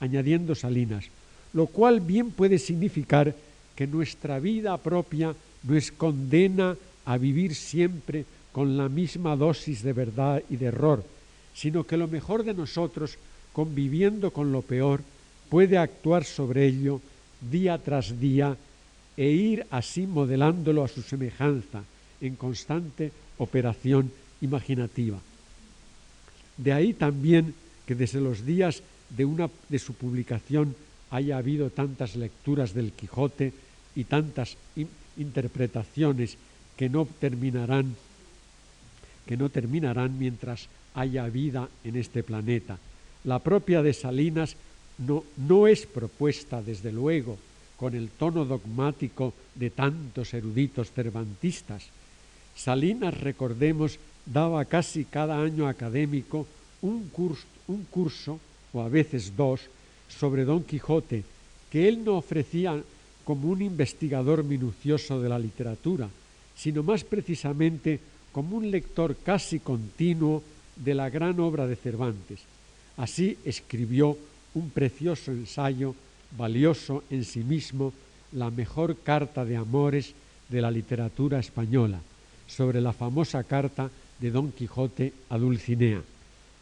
Añadiendo 0.00 0.56
Salinas, 0.56 1.04
lo 1.52 1.68
cual 1.68 2.00
bien 2.00 2.32
puede 2.32 2.58
significar 2.58 3.36
que 3.76 3.86
nuestra 3.86 4.40
vida 4.40 4.76
propia 4.78 5.32
nos 5.62 5.92
condena 5.92 6.76
a 7.04 7.18
vivir 7.18 7.54
siempre 7.54 8.24
con 8.56 8.78
la 8.78 8.88
misma 8.88 9.36
dosis 9.36 9.82
de 9.82 9.92
verdad 9.92 10.42
y 10.48 10.56
de 10.56 10.72
error, 10.72 11.04
sino 11.52 11.84
que 11.84 11.98
lo 11.98 12.08
mejor 12.08 12.42
de 12.42 12.54
nosotros, 12.54 13.18
conviviendo 13.52 14.30
con 14.30 14.50
lo 14.50 14.62
peor, 14.62 15.02
puede 15.50 15.76
actuar 15.76 16.24
sobre 16.24 16.64
ello 16.64 17.02
día 17.50 17.76
tras 17.76 18.18
día 18.18 18.56
e 19.14 19.28
ir 19.28 19.66
así 19.68 20.06
modelándolo 20.06 20.82
a 20.82 20.88
su 20.88 21.02
semejanza 21.02 21.84
en 22.22 22.34
constante 22.36 23.12
operación 23.36 24.10
imaginativa. 24.40 25.18
De 26.56 26.72
ahí 26.72 26.94
también 26.94 27.52
que 27.84 27.94
desde 27.94 28.22
los 28.22 28.46
días 28.46 28.80
de, 29.10 29.26
una, 29.26 29.50
de 29.68 29.78
su 29.78 29.92
publicación 29.92 30.74
haya 31.10 31.36
habido 31.36 31.68
tantas 31.68 32.16
lecturas 32.16 32.72
del 32.72 32.92
Quijote 32.92 33.52
y 33.94 34.04
tantas 34.04 34.56
interpretaciones 35.18 36.38
que 36.78 36.88
no 36.88 37.06
terminarán 37.20 37.94
que 39.26 39.36
no 39.36 39.48
terminarán 39.48 40.18
mientras 40.18 40.68
haya 40.94 41.26
vida 41.28 41.68
en 41.84 41.96
este 41.96 42.22
planeta. 42.22 42.78
La 43.24 43.40
propia 43.40 43.82
de 43.82 43.92
Salinas 43.92 44.56
no, 44.98 45.24
no 45.36 45.66
es 45.66 45.84
propuesta, 45.86 46.62
desde 46.62 46.92
luego, 46.92 47.36
con 47.76 47.94
el 47.94 48.08
tono 48.08 48.44
dogmático 48.44 49.34
de 49.54 49.70
tantos 49.70 50.32
eruditos 50.32 50.90
cervantistas. 50.92 51.84
Salinas, 52.56 53.20
recordemos, 53.20 53.98
daba 54.24 54.64
casi 54.64 55.04
cada 55.04 55.40
año 55.40 55.68
académico 55.68 56.46
un 56.80 57.08
curso, 57.08 57.46
un 57.68 57.84
curso, 57.84 58.40
o 58.72 58.80
a 58.80 58.88
veces 58.88 59.36
dos, 59.36 59.60
sobre 60.08 60.44
Don 60.44 60.62
Quijote, 60.62 61.24
que 61.70 61.88
él 61.88 62.04
no 62.04 62.16
ofrecía 62.16 62.80
como 63.24 63.48
un 63.48 63.60
investigador 63.60 64.44
minucioso 64.44 65.20
de 65.20 65.28
la 65.28 65.38
literatura, 65.38 66.08
sino 66.56 66.82
más 66.82 67.04
precisamente 67.04 68.00
como 68.36 68.58
un 68.58 68.70
lector 68.70 69.16
casi 69.16 69.60
continuo 69.60 70.42
de 70.76 70.94
la 70.94 71.08
gran 71.08 71.40
obra 71.40 71.66
de 71.66 71.74
Cervantes. 71.74 72.40
Así 72.98 73.38
escribió 73.46 74.18
un 74.52 74.68
precioso 74.68 75.30
ensayo, 75.30 75.94
valioso 76.36 77.02
en 77.08 77.24
sí 77.24 77.40
mismo, 77.40 77.94
la 78.32 78.50
mejor 78.50 78.98
carta 78.98 79.46
de 79.46 79.56
amores 79.56 80.12
de 80.50 80.60
la 80.60 80.70
literatura 80.70 81.38
española, 81.38 81.98
sobre 82.46 82.82
la 82.82 82.92
famosa 82.92 83.42
carta 83.42 83.88
de 84.20 84.30
Don 84.30 84.52
Quijote 84.52 85.14
a 85.30 85.38
Dulcinea. 85.38 86.02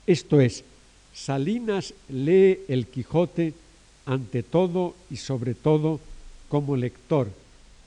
Esto 0.06 0.40
es, 0.40 0.62
Salinas 1.12 1.92
lee 2.08 2.60
el 2.68 2.86
Quijote 2.86 3.52
ante 4.06 4.44
todo 4.44 4.94
y 5.10 5.16
sobre 5.16 5.54
todo 5.54 5.98
como 6.48 6.76
lector 6.76 7.32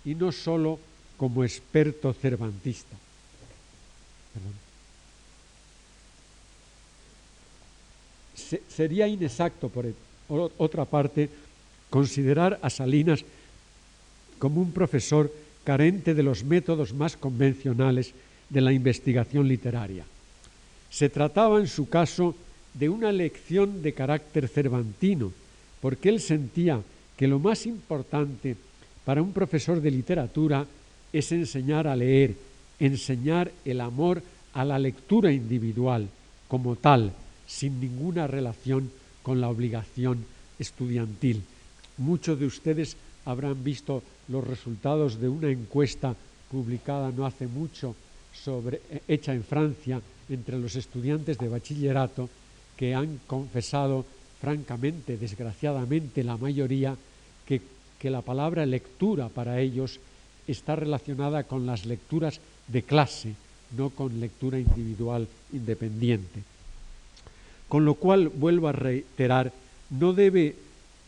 y 0.04 0.14
no 0.14 0.34
sólo 0.34 0.78
como 1.16 1.46
experto 1.46 2.12
cervantista. 2.12 2.98
Sería 8.70 9.08
inexacto, 9.08 9.70
por 9.70 9.86
otra 10.58 10.86
parte, 10.86 11.30
considerar 11.90 12.60
a 12.62 12.70
Salinas 12.70 13.24
como 14.40 14.62
un 14.62 14.72
profesor 14.72 15.32
carente 15.64 16.14
de 16.14 16.24
los 16.24 16.44
métodos 16.44 16.94
más 16.94 17.18
convencionales 17.18 18.14
de 18.50 18.62
la 18.62 18.72
investigación 18.72 19.48
literaria. 19.48 20.06
Se 20.90 21.10
trataba 21.10 21.60
en 21.60 21.68
su 21.68 21.90
caso 21.90 22.36
de 22.74 22.88
una 22.88 23.12
lección 23.12 23.82
de 23.82 23.94
carácter 23.94 24.48
cervantino, 24.48 25.34
porque 25.82 26.10
él 26.10 26.22
sentía 26.22 26.80
que 27.18 27.28
lo 27.28 27.40
más 27.40 27.66
importante 27.66 28.56
para 29.04 29.22
un 29.22 29.34
profesor 29.34 29.82
de 29.82 29.92
literatura 29.92 30.66
es 31.12 31.32
enseñar 31.32 31.88
a 31.88 31.96
leer, 31.96 32.36
enseñar 32.80 33.52
el 33.66 33.82
amor 33.82 34.22
a 34.54 34.66
la 34.66 34.80
lectura 34.80 35.32
individual 35.32 36.08
como 36.48 36.76
tal, 36.76 37.14
sin 37.46 37.80
ninguna 37.80 38.28
relación 38.28 38.92
con 39.24 39.42
la 39.42 39.50
obligación 39.50 40.26
estudiantil. 40.60 41.44
Muchos 41.98 42.40
de 42.40 42.46
ustedes 42.46 42.98
habrán 43.26 43.64
visto 43.64 44.04
los 44.28 44.46
resultados 44.46 45.20
de 45.20 45.30
una 45.30 45.50
encuesta 45.50 46.16
publicada 46.52 47.12
no 47.12 47.26
hace 47.26 47.48
mucho 47.48 47.96
sobre, 48.34 48.82
hecha 49.08 49.34
en 49.34 49.44
Francia 49.44 50.02
entre 50.30 50.58
los 50.58 50.76
estudiantes 50.76 51.38
de 51.38 51.50
bachillerato 51.50 52.30
que 52.76 52.94
han 52.94 53.20
confesado 53.28 54.06
francamente, 54.40 55.18
desgraciadamente, 55.18 56.24
la 56.24 56.38
mayoría, 56.38 56.96
que, 57.46 57.62
que 58.00 58.10
la 58.10 58.22
palabra 58.22 58.66
lectura 58.66 59.30
para 59.30 59.60
ellos 59.60 60.00
está 60.48 60.76
relacionada 60.76 61.44
con 61.44 61.66
las 61.66 61.86
lecturas 61.86 62.40
de 62.68 62.84
clase, 62.84 63.34
no 63.76 63.90
con 63.90 64.20
lectura 64.20 64.60
individual 64.60 65.28
independiente. 65.54 66.42
Con 67.68 67.86
lo 67.86 67.96
cual, 67.96 68.30
vuelvo 68.30 68.68
a 68.68 68.72
reiterar, 68.72 69.52
no 69.90 70.14
debe 70.14 70.56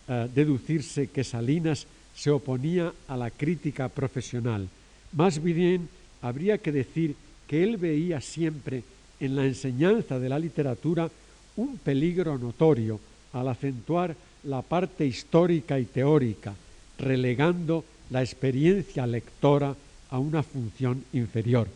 uh, 0.08 0.28
deducirse 0.34 1.08
que 1.08 1.24
Salinas 1.24 1.88
se 2.16 2.32
oponía 2.32 2.92
a 3.08 3.16
la 3.16 3.32
crítica 3.32 3.88
profesional. 3.88 4.68
Más 5.14 5.42
bien, 5.42 5.88
habría 6.22 6.58
que 6.58 6.72
decir 6.72 7.16
que 7.48 7.64
él 7.64 7.78
veía 7.78 8.20
siempre 8.20 8.84
en 9.20 9.36
la 9.36 9.46
enseñanza 9.46 10.20
de 10.20 10.30
la 10.30 10.40
literatura 10.40 11.10
un 11.56 11.78
peligro 11.78 12.38
notorio 12.38 13.00
al 13.34 13.48
acentuar 13.48 14.16
la 14.44 14.62
parte 14.62 15.06
histórica 15.06 15.80
y 15.80 15.86
teórica, 15.86 16.54
relegando 16.98 17.84
la 18.10 18.22
experiencia 18.22 19.06
lectora 19.06 19.76
a 20.10 20.20
una 20.20 20.44
función 20.44 21.04
inferior. 21.14 21.68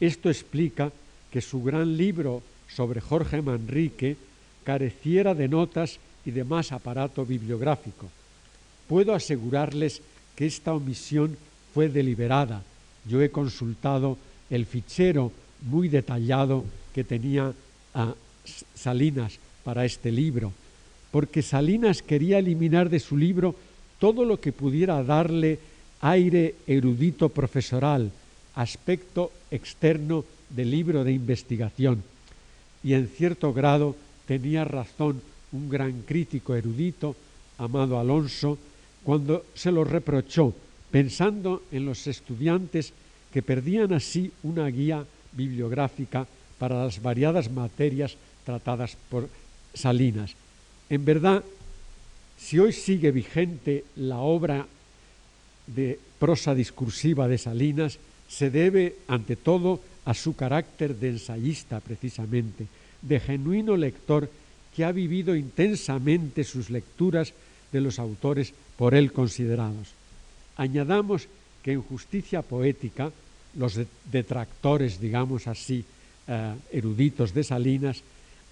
Esto 0.00 0.28
explica 0.28 0.92
que 1.30 1.40
su 1.40 1.62
gran 1.62 1.96
libro 1.96 2.42
sobre 2.68 3.00
Jorge 3.00 3.42
Manrique 3.42 4.16
careciera 4.64 5.34
de 5.34 5.48
notas 5.48 5.98
y 6.24 6.30
de 6.30 6.44
más 6.44 6.72
aparato 6.72 7.24
bibliográfico. 7.26 8.08
Puedo 8.88 9.14
asegurarles 9.14 10.00
que 10.36 10.46
esta 10.46 10.72
omisión 10.72 11.36
fue 11.72 11.88
deliberada. 11.88 12.62
Yo 13.06 13.20
he 13.22 13.30
consultado 13.30 14.16
el 14.50 14.66
fichero 14.66 15.32
muy 15.62 15.88
detallado 15.88 16.64
que 16.94 17.04
tenía 17.04 17.52
a 17.94 18.14
Salinas 18.74 19.38
para 19.64 19.84
este 19.84 20.12
libro, 20.12 20.52
porque 21.10 21.42
Salinas 21.42 22.02
quería 22.02 22.38
eliminar 22.38 22.90
de 22.90 23.00
su 23.00 23.16
libro 23.16 23.54
todo 23.98 24.24
lo 24.24 24.40
que 24.40 24.52
pudiera 24.52 25.02
darle 25.02 25.58
aire 26.00 26.54
erudito 26.66 27.28
profesoral, 27.28 28.10
aspecto 28.54 29.32
externo 29.50 30.24
del 30.50 30.70
libro 30.70 31.04
de 31.04 31.12
investigación. 31.12 32.02
Y 32.82 32.94
en 32.94 33.08
cierto 33.08 33.52
grado 33.52 33.96
tenía 34.26 34.64
razón 34.64 35.20
un 35.52 35.68
gran 35.68 36.02
crítico 36.02 36.54
erudito, 36.54 37.16
Amado 37.58 37.98
Alonso, 37.98 38.58
cuando 39.04 39.46
se 39.54 39.70
lo 39.70 39.84
reprochó, 39.84 40.52
pensando 40.90 41.62
en 41.70 41.86
los 41.86 42.06
estudiantes 42.06 42.92
que 43.32 43.42
perdían 43.42 43.92
así 43.92 44.30
una 44.42 44.66
guía 44.68 45.04
bibliográfica 45.32 46.26
para 46.58 46.84
las 46.84 47.02
variadas 47.02 47.50
materias 47.50 48.16
tratadas 48.44 48.96
por 49.08 49.28
Salinas. 49.74 50.34
En 50.88 51.04
verdad, 51.04 51.42
si 52.38 52.58
hoy 52.58 52.72
sigue 52.72 53.10
vigente 53.10 53.84
la 53.96 54.18
obra 54.18 54.66
de 55.66 55.98
prosa 56.18 56.54
discursiva 56.54 57.28
de 57.28 57.38
Salinas, 57.38 57.98
se 58.28 58.50
debe, 58.50 58.96
ante 59.08 59.36
todo, 59.36 59.80
a 60.04 60.14
su 60.14 60.36
carácter 60.36 60.96
de 60.96 61.10
ensayista 61.10 61.80
precisamente, 61.80 62.66
de 63.02 63.20
genuino 63.20 63.76
lector 63.76 64.30
que 64.74 64.84
ha 64.84 64.92
vivido 64.92 65.36
intensamente 65.36 66.44
sus 66.44 66.68
lecturas 66.68 67.32
de 67.72 67.80
los 67.80 67.98
autores 67.98 68.52
por 68.76 68.94
él 68.94 69.12
considerados. 69.12 69.92
Añadamos 70.56 71.28
que 71.62 71.72
en 71.72 71.82
justicia 71.82 72.42
poética 72.42 73.12
los 73.56 73.78
detractores, 74.10 75.00
digamos 75.00 75.46
así, 75.46 75.84
eh, 76.26 76.54
eruditos 76.72 77.32
de 77.32 77.44
Salinas, 77.44 78.02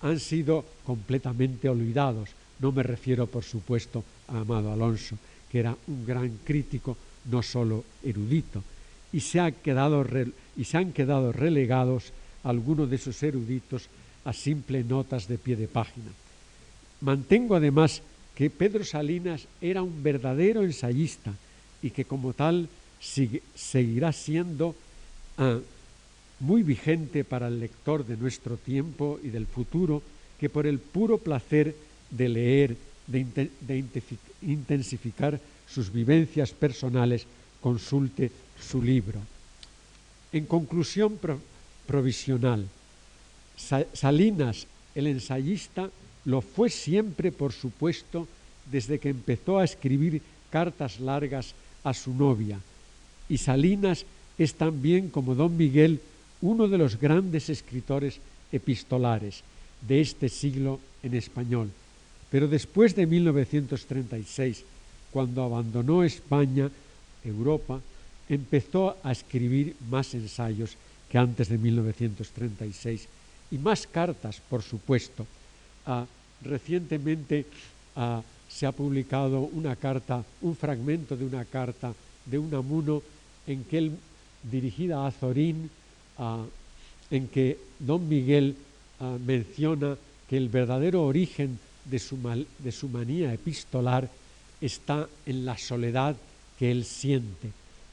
han 0.00 0.18
sido 0.18 0.64
completamente 0.84 1.68
olvidados. 1.68 2.30
No 2.60 2.72
me 2.72 2.82
refiero, 2.82 3.26
por 3.26 3.44
supuesto, 3.44 4.04
a 4.28 4.40
Amado 4.40 4.72
Alonso, 4.72 5.16
que 5.52 5.60
era 5.60 5.76
un 5.86 6.06
gran 6.06 6.38
crítico, 6.42 6.96
no 7.30 7.42
solo 7.42 7.84
erudito, 8.02 8.64
y 9.12 9.20
se, 9.20 9.52
quedado 9.62 10.02
y 10.56 10.64
se 10.64 10.78
han 10.78 10.92
quedado 10.92 11.30
relegados 11.30 12.10
algunos 12.42 12.88
de 12.88 12.96
esos 12.96 13.22
eruditos 13.22 13.88
a 14.24 14.32
simple 14.32 14.82
notas 14.82 15.28
de 15.28 15.36
pie 15.36 15.56
de 15.56 15.68
página. 15.68 16.08
Mantengo 17.02 17.54
además 17.54 18.00
que 18.34 18.48
Pedro 18.48 18.82
Salinas 18.82 19.46
era 19.60 19.82
un 19.82 20.02
verdadero 20.02 20.62
ensayista 20.62 21.34
y 21.82 21.90
que 21.90 22.06
como 22.06 22.32
tal 22.32 22.68
seguirá 22.98 24.12
siendo 24.12 24.74
ah, 25.36 25.58
muy 26.40 26.62
vigente 26.62 27.24
para 27.24 27.48
el 27.48 27.60
lector 27.60 28.06
de 28.06 28.16
nuestro 28.16 28.56
tiempo 28.56 29.20
y 29.22 29.28
del 29.28 29.46
futuro, 29.46 30.02
que 30.40 30.48
por 30.48 30.66
el 30.66 30.78
puro 30.78 31.18
placer 31.18 31.76
de 32.10 32.28
leer, 32.28 32.76
de, 33.12 33.84
intensificar 34.42 35.38
sus 35.68 35.92
vivencias 35.92 36.52
personales, 36.52 37.26
consulte 37.60 38.30
su 38.58 38.82
libro. 38.82 39.20
En 40.32 40.46
conclusión 40.46 41.18
provisional, 41.86 42.66
Salinas, 43.56 44.66
el 44.94 45.06
ensayista, 45.06 45.90
lo 46.24 46.40
fue 46.40 46.70
siempre, 46.70 47.30
por 47.32 47.52
supuesto, 47.52 48.26
desde 48.70 48.98
que 48.98 49.10
empezó 49.10 49.58
a 49.58 49.64
escribir 49.64 50.22
cartas 50.50 51.00
largas 51.00 51.54
a 51.84 51.94
su 51.94 52.14
novia. 52.14 52.58
Y 53.28 53.38
Salinas 53.38 54.04
es 54.38 54.54
también, 54.54 55.10
como 55.10 55.34
don 55.34 55.56
Miguel, 55.56 56.00
uno 56.40 56.68
de 56.68 56.78
los 56.78 56.98
grandes 56.98 57.48
escritores 57.48 58.18
epistolares 58.50 59.42
de 59.86 60.00
este 60.00 60.28
siglo 60.28 60.80
en 61.02 61.14
español. 61.14 61.70
Pero 62.32 62.48
después 62.48 62.96
de 62.96 63.06
1936, 63.06 64.64
cuando 65.12 65.44
abandonó 65.44 66.02
España, 66.02 66.70
Europa, 67.22 67.78
empezó 68.26 68.96
a 69.04 69.12
escribir 69.12 69.76
más 69.90 70.14
ensayos 70.14 70.74
que 71.10 71.18
antes 71.18 71.50
de 71.50 71.58
1936 71.58 73.06
y 73.50 73.58
más 73.58 73.86
cartas, 73.86 74.40
por 74.48 74.62
supuesto. 74.62 75.26
Ah, 75.84 76.06
recientemente 76.40 77.44
ah, 77.96 78.22
se 78.48 78.64
ha 78.64 78.72
publicado 78.72 79.40
una 79.40 79.76
carta, 79.76 80.24
un 80.40 80.56
fragmento 80.56 81.14
de 81.14 81.26
una 81.26 81.44
carta 81.44 81.92
de 82.24 82.38
un 82.38 82.54
amuno 82.54 83.02
en 83.46 83.62
que 83.64 83.76
él, 83.76 83.92
dirigida 84.42 85.06
a 85.06 85.10
Zorín, 85.10 85.68
ah, 86.16 86.46
en 87.10 87.28
que 87.28 87.58
don 87.78 88.08
Miguel 88.08 88.56
menciona 89.26 89.98
que 90.30 90.36
el 90.36 90.48
verdadero 90.48 91.02
origen 91.02 91.58
de 91.84 91.98
su, 91.98 92.18
de 92.58 92.72
su 92.72 92.88
manía 92.88 93.32
epistolar 93.32 94.08
está 94.60 95.08
en 95.26 95.44
la 95.44 95.58
soledad 95.58 96.16
que 96.58 96.70
él 96.70 96.84
siente. 96.84 97.50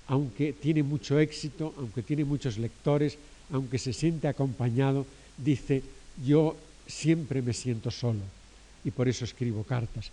Aunque 0.07 0.53
tiene 0.53 0.83
mucho 0.83 1.19
éxito, 1.19 1.73
aunque 1.77 2.03
tiene 2.03 2.25
muchos 2.25 2.57
lectores, 2.57 3.17
aunque 3.51 3.77
se 3.77 3.93
siente 3.93 4.27
acompañado, 4.27 5.05
dice, 5.37 5.83
yo 6.23 6.55
siempre 6.87 7.41
me 7.41 7.53
siento 7.53 7.91
solo 7.91 8.21
y 8.83 8.91
por 8.91 9.07
eso 9.07 9.25
escribo 9.25 9.63
cartas. 9.63 10.11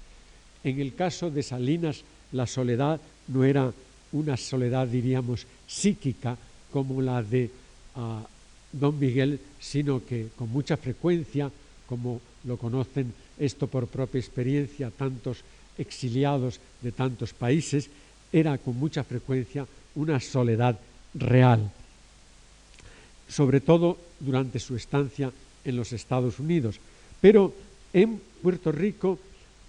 En 0.65 0.81
el 0.81 0.95
caso 0.95 1.31
de 1.31 1.43
Salinas, 1.43 2.03
la 2.33 2.47
soledad 2.47 3.01
no 3.29 3.45
era 3.45 3.73
una 4.13 4.37
soledad, 4.37 4.87
diríamos, 4.87 5.47
psíquica 5.67 6.37
como 6.73 7.01
la 7.01 7.23
de 7.23 7.51
uh, 7.97 8.21
don 8.73 8.99
Miguel, 8.99 9.41
sino 9.61 10.05
que 10.05 10.29
con 10.37 10.51
mucha 10.51 10.77
frecuencia, 10.77 11.51
como 11.87 12.21
lo 12.47 12.57
conocen 12.57 13.13
esto 13.39 13.67
por 13.67 13.87
propia 13.87 14.21
experiencia 14.21 14.91
tantos 14.91 15.43
exiliados 15.77 16.61
de 16.81 16.93
tantos 16.93 17.35
países, 17.35 17.91
era 18.33 18.57
con 18.59 18.79
mucha 18.79 19.05
frecuencia 19.05 19.67
una 19.95 20.21
soledad 20.21 20.79
real, 21.15 21.71
sobre 23.29 23.61
todo 23.61 23.99
durante 24.21 24.59
su 24.59 24.77
estancia 24.77 25.31
en 25.65 25.77
los 25.77 25.93
Estados 25.93 26.39
Unidos. 26.39 26.81
Pero 27.21 27.53
en 27.93 28.21
Puerto 28.43 28.73
Rico, 28.73 29.19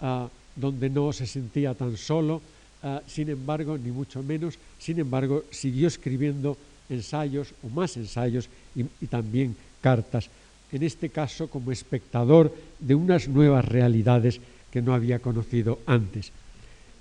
ah, 0.02 0.30
donde 0.56 0.90
no 0.90 1.12
se 1.14 1.28
sentía 1.28 1.74
tan 1.74 1.98
solo, 1.98 2.42
ah, 2.84 3.02
sin 3.08 3.30
embargo, 3.30 3.78
ni 3.78 3.92
mucho 3.92 4.22
menos, 4.24 4.56
sin 4.80 5.00
embargo, 5.00 5.44
siguió 5.52 5.88
escribiendo 5.88 6.58
ensayos 6.90 7.54
o 7.64 7.70
más 7.70 7.98
ensayos 7.98 8.48
y, 8.76 8.86
y 9.02 9.08
también 9.08 9.56
cartas, 9.82 10.30
en 10.72 10.84
este 10.84 11.10
caso 11.10 11.50
como 11.50 11.72
espectador 11.72 12.54
de 12.80 12.96
unas 12.96 13.28
nuevas 13.28 13.66
realidades 13.66 14.40
que 14.72 14.82
no 14.82 14.94
había 14.94 15.20
conocido 15.20 15.80
antes. 15.86 16.32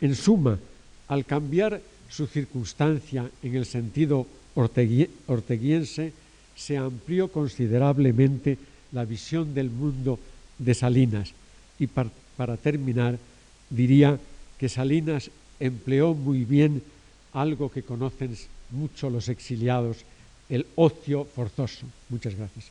En 0.00 0.14
suma, 0.14 0.58
al 1.08 1.24
cambiar 1.24 1.80
su 2.08 2.26
circunstancia 2.26 3.28
en 3.42 3.54
el 3.54 3.66
sentido 3.66 4.26
orteguiense, 4.54 6.12
se 6.54 6.76
amplió 6.76 7.28
considerablemente 7.28 8.58
la 8.92 9.04
visión 9.04 9.54
del 9.54 9.70
mundo 9.70 10.18
de 10.58 10.74
Salinas. 10.74 11.32
Y 11.78 11.88
para 11.88 12.56
terminar, 12.56 13.18
diría 13.68 14.18
que 14.58 14.68
Salinas 14.68 15.30
empleó 15.60 16.14
muy 16.14 16.44
bien 16.44 16.82
algo 17.32 17.70
que 17.70 17.82
conocen 17.82 18.36
mucho 18.70 19.10
los 19.10 19.28
exiliados, 19.28 19.98
el 20.48 20.66
ocio 20.76 21.24
forzoso. 21.24 21.86
Muchas 22.08 22.34
gracias. 22.34 22.70